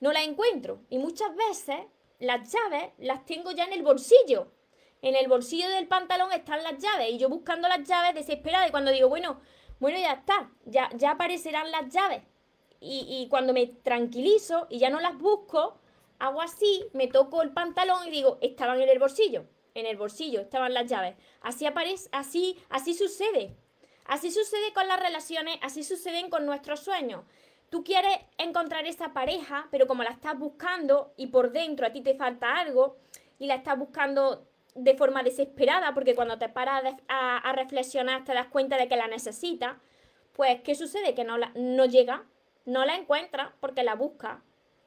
no 0.00 0.10
las 0.10 0.26
encuentro. 0.26 0.80
Y 0.88 0.96
muchas 0.96 1.36
veces 1.36 1.80
las 2.18 2.50
llaves 2.50 2.92
las 2.96 3.26
tengo 3.26 3.50
ya 3.50 3.64
en 3.64 3.74
el 3.74 3.82
bolsillo. 3.82 4.50
En 5.02 5.16
el 5.16 5.28
bolsillo 5.28 5.68
del 5.68 5.86
pantalón 5.86 6.32
están 6.32 6.62
las 6.62 6.78
llaves 6.78 7.10
y 7.10 7.18
yo 7.18 7.28
buscando 7.28 7.68
las 7.68 7.86
llaves 7.86 8.14
desesperada 8.14 8.66
y 8.66 8.70
cuando 8.70 8.90
digo, 8.90 9.10
bueno, 9.10 9.42
bueno, 9.78 9.98
ya 9.98 10.14
está, 10.14 10.50
ya, 10.64 10.88
ya 10.96 11.10
aparecerán 11.10 11.70
las 11.70 11.92
llaves. 11.92 12.22
Y, 12.80 13.04
y 13.06 13.28
cuando 13.28 13.52
me 13.52 13.66
tranquilizo 13.66 14.66
y 14.70 14.78
ya 14.78 14.88
no 14.88 15.00
las 15.00 15.18
busco, 15.18 15.79
hago 16.20 16.40
así, 16.42 16.86
me 16.92 17.08
toco 17.08 17.42
el 17.42 17.52
pantalón 17.52 18.06
y 18.06 18.10
digo, 18.10 18.38
estaban 18.40 18.80
en 18.80 18.88
el 18.88 18.98
bolsillo 18.98 19.44
en 19.74 19.86
el 19.86 19.96
bolsillo, 19.96 20.40
estaban 20.40 20.74
las 20.74 20.86
llaves. 20.86 21.16
Así 21.40 21.66
aparece, 21.66 22.08
así, 22.12 22.58
así 22.68 22.94
sucede. 22.94 23.56
Así 24.04 24.30
sucede 24.30 24.72
con 24.72 24.88
las 24.88 25.00
relaciones, 25.00 25.58
así 25.62 25.84
suceden 25.84 26.30
con 26.30 26.46
nuestros 26.46 26.80
sueños. 26.80 27.24
Tú 27.68 27.84
quieres 27.84 28.18
encontrar 28.38 28.86
esa 28.86 29.12
pareja, 29.12 29.68
pero 29.70 29.86
como 29.86 30.02
la 30.02 30.10
estás 30.10 30.36
buscando 30.36 31.12
y 31.16 31.28
por 31.28 31.52
dentro 31.52 31.86
a 31.86 31.92
ti 31.92 32.00
te 32.00 32.16
falta 32.16 32.58
algo 32.58 32.96
y 33.38 33.46
la 33.46 33.54
estás 33.54 33.78
buscando 33.78 34.46
de 34.74 34.96
forma 34.96 35.22
desesperada, 35.22 35.94
porque 35.94 36.14
cuando 36.14 36.38
te 36.38 36.48
paras 36.48 36.82
a, 37.08 37.38
a, 37.38 37.52
reflexionar 37.52 38.24
te 38.24 38.34
das 38.34 38.46
cuenta 38.48 38.76
de 38.76 38.88
que 38.88 38.96
la 38.96 39.08
necesitas, 39.08 39.76
pues 40.32 40.60
¿qué 40.62 40.74
sucede? 40.74 41.14
Que 41.14 41.24
no, 41.24 41.38
la, 41.38 41.52
no 41.54 41.86
llega, 41.86 42.24
no 42.64 42.84
la 42.84 42.96
encuentra 42.96 43.54
porque 43.60 43.84
la 43.84 43.94
busca. 43.94 44.42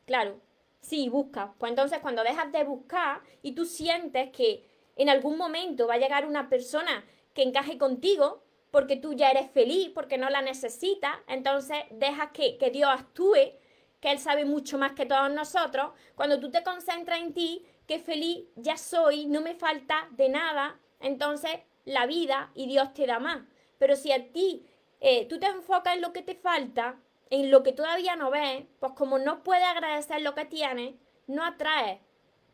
Claro, 0.06 0.42
sí, 0.84 1.10
busca. 1.10 1.56
Pues 1.58 1.72
entonces 1.72 2.00
cuando 2.00 2.24
dejas 2.24 2.52
de 2.52 2.64
buscar 2.64 3.22
y 3.42 3.54
tú 3.54 3.66
sientes 3.66 4.30
que 4.32 4.68
en 4.96 5.10
algún 5.10 5.38
momento 5.38 5.88
va 5.88 5.96
a 5.96 5.98
llegar 5.98 6.28
una 6.28 6.50
persona 6.50 7.04
que 7.34 7.42
encaje 7.42 7.78
contigo 7.78 8.44
porque 8.70 8.96
tú 8.96 9.14
ya 9.14 9.32
eres 9.32 9.50
feliz, 9.52 9.90
porque 9.94 10.18
no 10.18 10.30
la 10.30 10.42
necesitas, 10.42 11.16
entonces 11.28 11.78
dejas 11.92 12.32
que, 12.32 12.58
que 12.58 12.72
Dios 12.72 12.90
actúe, 12.92 13.54
que 14.00 14.12
Él 14.12 14.20
sabe 14.20 14.46
mucho 14.46 14.78
más 14.78 14.94
que 14.94 15.06
todos 15.06 15.32
nosotros. 15.32 15.92
Cuando 16.16 16.40
tú 16.40 16.52
te 16.52 16.64
concentras 16.64 17.20
en 17.20 17.34
ti, 17.34 17.66
que 17.88 18.00
feliz 18.00 18.46
ya 18.56 18.78
soy, 18.78 19.28
no 19.28 19.42
me 19.42 19.56
falta 19.56 20.08
de 20.12 20.30
nada, 20.30 20.80
entonces 21.00 21.52
la 21.86 22.06
vida 22.08 22.52
y 22.56 22.68
Dios 22.68 22.94
te 22.94 23.06
da 23.06 23.20
más. 23.20 23.44
Pero 23.78 23.96
si 23.96 24.12
a 24.12 24.32
ti 24.32 24.66
eh, 25.00 25.28
tú 25.28 25.40
te 25.40 25.48
enfocas 25.48 25.96
en 25.96 26.02
lo 26.02 26.12
que 26.12 26.22
te 26.22 26.36
falta, 26.36 27.00
en 27.34 27.50
lo 27.50 27.64
que 27.64 27.72
todavía 27.74 28.16
no 28.16 28.30
ves, 28.30 28.64
pues 28.80 28.94
como 28.94 29.18
no 29.18 29.42
puedes 29.42 29.64
agradecer 29.64 30.22
lo 30.22 30.36
que 30.36 30.46
tienes, 30.46 30.94
no 31.26 31.44
atraes 31.44 32.00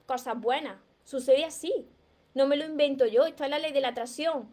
cosas 0.06 0.40
buenas. 0.40 0.78
Sucede 1.04 1.44
así. 1.44 1.90
No 2.34 2.48
me 2.48 2.56
lo 2.56 2.64
invento 2.64 3.06
yo, 3.06 3.26
esto 3.26 3.44
es 3.44 3.50
la 3.50 3.60
ley 3.60 3.74
de 3.74 3.82
la 3.82 3.90
atracción. 3.90 4.50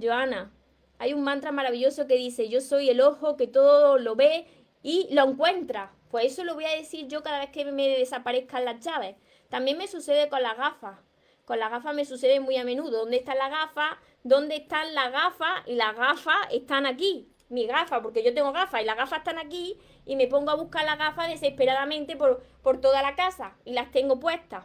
Joana, 0.00 0.50
hay 0.98 1.12
un 1.12 1.22
mantra 1.22 1.52
maravilloso 1.52 2.06
que 2.06 2.14
dice, 2.14 2.48
yo 2.48 2.62
soy 2.62 2.88
el 2.88 3.02
ojo 3.02 3.36
que 3.36 3.46
todo 3.46 3.98
lo 3.98 4.16
ve 4.16 4.46
y 4.82 5.08
lo 5.10 5.24
encuentra. 5.24 5.92
Pues 6.10 6.32
eso 6.32 6.44
lo 6.44 6.54
voy 6.54 6.64
a 6.64 6.74
decir 6.74 7.08
yo 7.08 7.22
cada 7.22 7.40
vez 7.40 7.50
que 7.50 7.66
me 7.66 7.88
desaparezcan 7.88 8.64
las 8.64 8.80
llaves. 8.80 9.16
También 9.50 9.76
me 9.76 9.86
sucede 9.86 10.30
con 10.30 10.42
las 10.42 10.56
gafas. 10.56 10.98
Con 11.44 11.58
las 11.58 11.70
gafas 11.70 11.94
me 11.94 12.06
sucede 12.06 12.40
muy 12.40 12.56
a 12.56 12.64
menudo. 12.64 13.00
¿Dónde 13.00 13.18
están 13.18 13.36
las 13.36 13.50
gafas? 13.50 13.98
¿Dónde 14.22 14.56
están 14.56 14.94
las 14.94 15.12
gafas? 15.12 15.62
Y 15.66 15.74
las 15.74 15.94
gafas 15.94 16.48
están 16.50 16.86
aquí. 16.86 17.31
Mi 17.52 17.66
gafa, 17.66 18.00
porque 18.00 18.22
yo 18.22 18.32
tengo 18.32 18.50
gafas 18.50 18.80
y 18.80 18.86
las 18.86 18.96
gafas 18.96 19.18
están 19.18 19.38
aquí 19.38 19.76
y 20.06 20.16
me 20.16 20.26
pongo 20.26 20.50
a 20.50 20.54
buscar 20.54 20.86
las 20.86 20.96
gafas 20.96 21.28
desesperadamente 21.28 22.16
por, 22.16 22.42
por 22.62 22.80
toda 22.80 23.02
la 23.02 23.14
casa 23.14 23.58
y 23.66 23.74
las 23.74 23.90
tengo 23.90 24.18
puestas. 24.18 24.64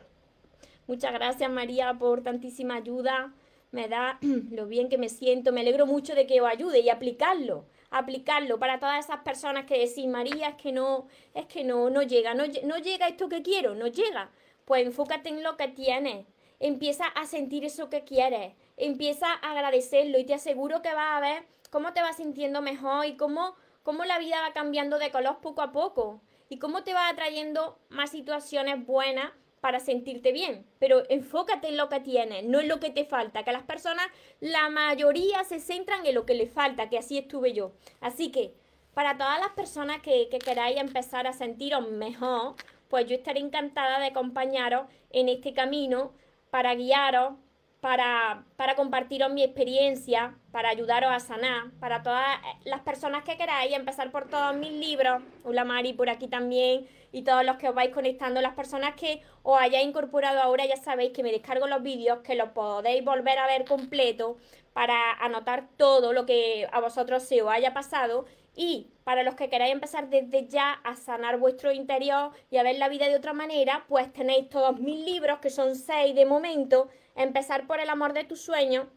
Muchas 0.87 1.11
gracias 1.11 1.51
María 1.51 1.95
por 1.95 2.23
tantísima 2.23 2.75
ayuda. 2.75 3.33
Me 3.71 3.89
da 3.89 4.19
lo 4.51 4.67
bien 4.67 4.87
que 4.87 4.97
me 4.97 5.09
siento. 5.09 5.51
Me 5.51 5.59
alegro 5.59 5.85
mucho 5.85 6.15
de 6.15 6.25
que 6.25 6.39
os 6.39 6.47
ayude 6.47 6.79
y 6.79 6.89
aplicarlo. 6.89 7.65
Aplicarlo 7.89 8.57
para 8.57 8.79
todas 8.79 9.03
esas 9.03 9.19
personas 9.19 9.65
que 9.65 9.79
decís, 9.79 10.07
María, 10.07 10.47
es 10.47 10.55
que 10.55 10.71
no, 10.71 11.07
es 11.33 11.45
que 11.47 11.65
no, 11.65 11.89
no 11.89 12.03
llega, 12.03 12.35
no, 12.35 12.45
no 12.63 12.77
llega 12.77 13.09
esto 13.09 13.27
que 13.27 13.41
quiero, 13.41 13.75
no 13.75 13.87
llega. 13.87 14.31
Pues 14.63 14.85
enfócate 14.85 15.27
en 15.27 15.43
lo 15.43 15.57
que 15.57 15.67
tienes. 15.67 16.25
Empieza 16.61 17.05
a 17.05 17.25
sentir 17.25 17.65
eso 17.65 17.89
que 17.89 18.05
quieres. 18.05 18.53
Empieza 18.77 19.27
a 19.33 19.51
agradecerlo 19.51 20.19
y 20.19 20.23
te 20.23 20.35
aseguro 20.35 20.81
que 20.81 20.93
vas 20.93 21.17
a 21.17 21.19
ver 21.19 21.56
cómo 21.69 21.93
te 21.93 22.01
vas 22.01 22.17
sintiendo 22.17 22.61
mejor 22.61 23.05
y 23.05 23.17
cómo, 23.17 23.55
cómo 23.83 24.05
la 24.05 24.19
vida 24.19 24.41
va 24.41 24.53
cambiando 24.53 24.99
de 24.99 25.11
color 25.11 25.39
poco 25.41 25.61
a 25.61 25.71
poco 25.71 26.21
y 26.49 26.59
cómo 26.59 26.83
te 26.83 26.93
va 26.93 27.09
atrayendo 27.09 27.79
más 27.89 28.11
situaciones 28.11 28.85
buenas 28.85 29.31
para 29.59 29.79
sentirte 29.79 30.31
bien, 30.31 30.65
pero 30.79 31.03
enfócate 31.09 31.67
en 31.67 31.77
lo 31.77 31.89
que 31.89 31.99
tienes, 31.99 32.45
no 32.45 32.59
en 32.59 32.67
lo 32.67 32.79
que 32.79 32.91
te 32.91 33.05
falta, 33.05 33.43
que 33.43 33.51
las 33.51 33.63
personas, 33.63 34.05
la 34.39 34.69
mayoría 34.69 35.43
se 35.43 35.59
centran 35.59 36.05
en 36.05 36.15
lo 36.15 36.25
que 36.25 36.35
les 36.35 36.51
falta, 36.51 36.89
que 36.89 36.97
así 36.97 37.17
estuve 37.17 37.53
yo. 37.53 37.73
Así 37.99 38.31
que, 38.31 38.53
para 38.93 39.17
todas 39.17 39.39
las 39.39 39.49
personas 39.49 40.01
que, 40.01 40.29
que 40.29 40.39
queráis 40.39 40.77
empezar 40.77 41.27
a 41.27 41.33
sentiros 41.33 41.89
mejor, 41.89 42.55
pues 42.87 43.07
yo 43.07 43.15
estaré 43.15 43.39
encantada 43.39 43.99
de 43.99 44.07
acompañaros 44.07 44.87
en 45.09 45.27
este 45.27 45.53
camino 45.53 46.13
para 46.49 46.75
guiaros 46.75 47.33
para, 47.81 48.43
para 48.55 48.75
compartiros 48.75 49.31
mi 49.31 49.43
experiencia, 49.43 50.35
para 50.51 50.69
ayudaros 50.69 51.11
a 51.11 51.19
sanar, 51.19 51.71
para 51.79 52.01
todas 52.03 52.25
las 52.65 52.81
personas 52.81 53.23
que 53.23 53.37
queráis, 53.37 53.75
empezar 53.75 54.11
por 54.11 54.27
todos 54.29 54.55
mis 54.55 54.71
libros, 54.71 55.21
hola 55.43 55.63
Mari 55.63 55.93
por 55.93 56.09
aquí 56.09 56.27
también, 56.27 56.87
y 57.11 57.23
todos 57.23 57.45
los 57.45 57.57
que 57.57 57.69
os 57.69 57.75
vais 57.75 57.93
conectando, 57.93 58.41
las 58.41 58.55
personas 58.55 58.95
que 58.95 59.21
os 59.43 59.59
hayáis 59.59 59.87
incorporado 59.87 60.41
ahora, 60.41 60.65
ya 60.65 60.77
sabéis 60.77 61.11
que 61.13 61.23
me 61.23 61.31
descargo 61.31 61.67
los 61.67 61.83
vídeos, 61.83 62.19
que 62.19 62.35
los 62.35 62.49
podéis 62.49 63.03
volver 63.05 63.37
a 63.39 63.47
ver 63.47 63.65
completo 63.65 64.37
para 64.73 65.13
anotar 65.13 65.67
todo 65.77 66.13
lo 66.13 66.25
que 66.25 66.67
a 66.71 66.79
vosotros 66.79 67.23
se 67.23 67.41
os 67.41 67.49
haya 67.49 67.73
pasado. 67.73 68.25
Y 68.55 68.91
para 69.03 69.21
los 69.23 69.35
que 69.35 69.49
queráis 69.49 69.71
empezar 69.71 70.09
desde 70.09 70.47
ya 70.47 70.73
a 70.83 70.95
sanar 70.95 71.37
vuestro 71.37 71.71
interior 71.71 72.31
y 72.49 72.57
a 72.57 72.63
ver 72.63 72.77
la 72.77 72.89
vida 72.89 73.07
de 73.07 73.15
otra 73.15 73.33
manera, 73.33 73.85
pues 73.87 74.11
tenéis 74.11 74.49
todos 74.49 74.79
mis 74.79 75.05
libros, 75.05 75.39
que 75.39 75.51
son 75.51 75.75
seis 75.75 76.15
de 76.15 76.25
momento. 76.25 76.89
Empezar 77.17 77.67
por 77.67 77.81
el 77.81 77.89
amor 77.89 78.13
de 78.13 78.23
tus 78.23 78.41
sueños, 78.41 78.87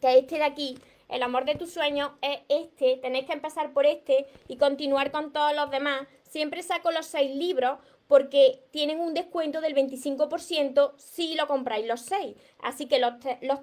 que 0.00 0.12
es 0.12 0.16
este 0.22 0.36
de 0.36 0.44
aquí. 0.44 0.78
El 1.08 1.24
amor 1.24 1.44
de 1.44 1.56
tus 1.56 1.72
sueños 1.72 2.12
es 2.22 2.40
este. 2.48 2.98
Tenéis 2.98 3.26
que 3.26 3.32
empezar 3.32 3.72
por 3.72 3.84
este 3.86 4.26
y 4.46 4.56
continuar 4.56 5.10
con 5.10 5.32
todos 5.32 5.54
los 5.56 5.70
demás. 5.70 6.06
Siempre 6.28 6.62
saco 6.62 6.92
los 6.92 7.06
seis 7.06 7.34
libros 7.34 7.78
porque 8.10 8.64
tienen 8.72 8.98
un 9.00 9.14
descuento 9.14 9.60
del 9.60 9.74
25% 9.74 10.94
si 10.96 11.34
lo 11.34 11.46
compráis 11.46 11.86
los 11.86 12.00
seis. 12.00 12.36
Así 12.60 12.86
que 12.86 12.98
los, 12.98 13.14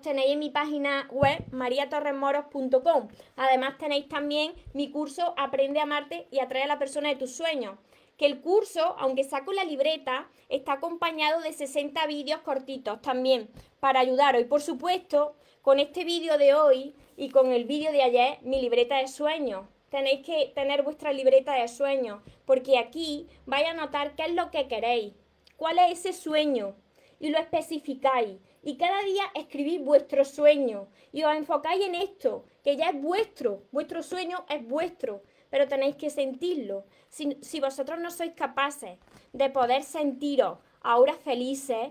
tenéis 0.02 0.32
en 0.32 0.40
mi 0.40 0.50
página 0.50 1.08
web 1.12 1.44
mariatorremoros.com. 1.52 3.10
Además 3.36 3.78
tenéis 3.78 4.08
también 4.08 4.54
mi 4.74 4.90
curso 4.90 5.34
Aprende 5.38 5.82
a 5.82 5.84
amarte 5.84 6.28
y 6.32 6.40
atrae 6.40 6.64
a 6.64 6.68
la 6.68 6.80
persona 6.80 7.10
de 7.10 7.18
tus 7.18 7.36
sueños. 7.36 7.78
Que 8.18 8.26
el 8.26 8.42
curso, 8.42 8.96
aunque 8.98 9.24
saco 9.24 9.54
la 9.54 9.64
libreta, 9.64 10.30
está 10.50 10.74
acompañado 10.74 11.42
de 11.42 11.54
60 11.54 12.06
vídeos 12.08 12.42
cortitos 12.42 13.02
también 13.02 13.50
para 13.80 14.00
ayudaros. 14.00 14.42
Y 14.42 14.46
por 14.46 14.62
supuesto, 14.62 15.36
con 15.62 15.80
este 15.80 16.04
vídeo 16.04 16.38
de 16.38 16.54
hoy 16.54 16.96
y 17.16 17.30
con 17.30 17.52
el 17.52 17.66
vídeo 17.66 17.92
de 17.92 18.02
ayer, 18.02 18.40
mi 18.42 18.62
libreta 18.62 18.98
de 18.98 19.08
sueños 19.08 19.66
tenéis 19.90 20.26
que 20.26 20.52
tener 20.54 20.84
vuestra 20.84 21.14
libreta 21.14 21.54
de 21.54 21.68
sueños, 21.68 22.22
porque 22.46 22.78
aquí 22.78 23.28
vais 23.46 23.68
a 23.68 23.74
notar 23.74 24.16
qué 24.16 24.24
es 24.24 24.34
lo 24.34 24.52
que 24.52 24.68
queréis, 24.68 25.14
cuál 25.56 25.80
es 25.80 26.00
ese 26.00 26.14
sueño, 26.14 26.76
y 27.20 27.30
lo 27.30 27.40
especificáis. 27.40 28.40
Y 28.64 28.78
cada 28.78 29.02
día 29.04 29.24
escribís 29.34 29.84
vuestro 29.84 30.26
sueño 30.26 30.88
y 31.12 31.24
os 31.24 31.36
enfocáis 31.36 31.86
en 31.86 31.96
esto, 31.96 32.46
que 32.64 32.76
ya 32.76 32.90
es 32.90 33.02
vuestro, 33.02 33.64
vuestro 33.72 34.04
sueño 34.04 34.46
es 34.50 34.68
vuestro, 34.68 35.24
pero 35.50 35.68
tenéis 35.68 35.96
que 35.96 36.10
sentirlo. 36.10 36.86
Si, 37.10 37.38
si 37.42 37.60
vosotros 37.60 38.00
no 38.00 38.12
sois 38.12 38.34
capaces 38.34 38.98
de 39.34 39.50
poder 39.50 39.84
sentiros 39.84 40.60
ahora 40.82 41.14
felices, 41.14 41.90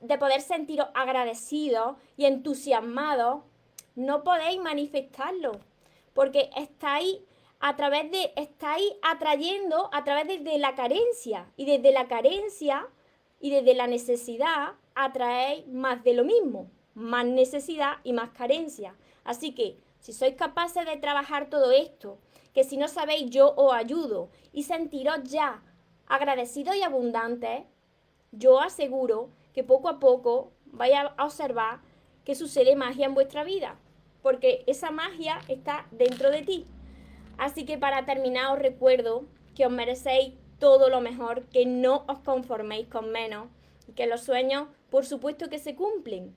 de 0.00 0.18
poder 0.18 0.40
sentiros 0.40 0.88
agradecidos 0.94 1.96
y 2.16 2.26
entusiasmados, 2.26 3.42
no 3.94 4.24
podéis 4.24 4.60
manifestarlo 4.60 5.60
porque 6.14 6.50
estáis 6.56 7.18
a 7.60 7.76
través 7.76 8.10
de, 8.10 8.32
estáis 8.36 8.92
atrayendo 9.02 9.88
a 9.92 10.04
través 10.04 10.26
de, 10.26 10.58
la 10.58 10.74
carencia 10.74 11.46
y 11.56 11.64
desde 11.64 11.92
la 11.92 12.08
carencia 12.08 12.88
y 13.40 13.50
desde 13.50 13.74
la 13.74 13.86
necesidad 13.86 14.74
atraéis 14.94 15.66
más 15.68 16.02
de 16.02 16.14
lo 16.14 16.24
mismo, 16.24 16.70
más 16.94 17.24
necesidad 17.24 17.98
y 18.02 18.12
más 18.12 18.30
carencia. 18.30 18.96
Así 19.24 19.54
que 19.54 19.78
si 20.00 20.12
sois 20.12 20.34
capaces 20.34 20.84
de 20.84 20.96
trabajar 20.96 21.48
todo 21.48 21.70
esto, 21.70 22.18
que 22.52 22.64
si 22.64 22.76
no 22.76 22.88
sabéis 22.88 23.30
yo 23.30 23.54
os 23.56 23.72
ayudo 23.72 24.30
y 24.52 24.64
sentiros 24.64 25.22
ya 25.24 25.62
agradecidos 26.06 26.76
y 26.76 26.82
abundantes, 26.82 27.64
yo 28.32 28.60
aseguro 28.60 29.30
que 29.52 29.64
poco 29.64 29.88
a 29.88 29.98
poco 29.98 30.52
vais 30.66 30.94
a 30.94 31.24
observar 31.24 31.80
que 32.24 32.34
sucede 32.34 32.76
magia 32.76 33.06
en 33.06 33.14
vuestra 33.14 33.44
vida 33.44 33.76
porque 34.22 34.62
esa 34.66 34.90
magia 34.90 35.40
está 35.48 35.86
dentro 35.90 36.30
de 36.30 36.42
ti. 36.42 36.66
Así 37.36 37.66
que 37.66 37.76
para 37.76 38.06
terminar 38.06 38.52
os 38.52 38.58
recuerdo 38.58 39.24
que 39.54 39.66
os 39.66 39.72
merecéis 39.72 40.34
todo 40.58 40.88
lo 40.88 41.00
mejor, 41.00 41.42
que 41.46 41.66
no 41.66 42.04
os 42.06 42.20
conforméis 42.20 42.86
con 42.86 43.10
menos 43.10 43.48
y 43.88 43.92
que 43.92 44.06
los 44.06 44.22
sueños, 44.22 44.68
por 44.90 45.04
supuesto 45.04 45.48
que 45.48 45.58
se 45.58 45.74
cumplen, 45.74 46.36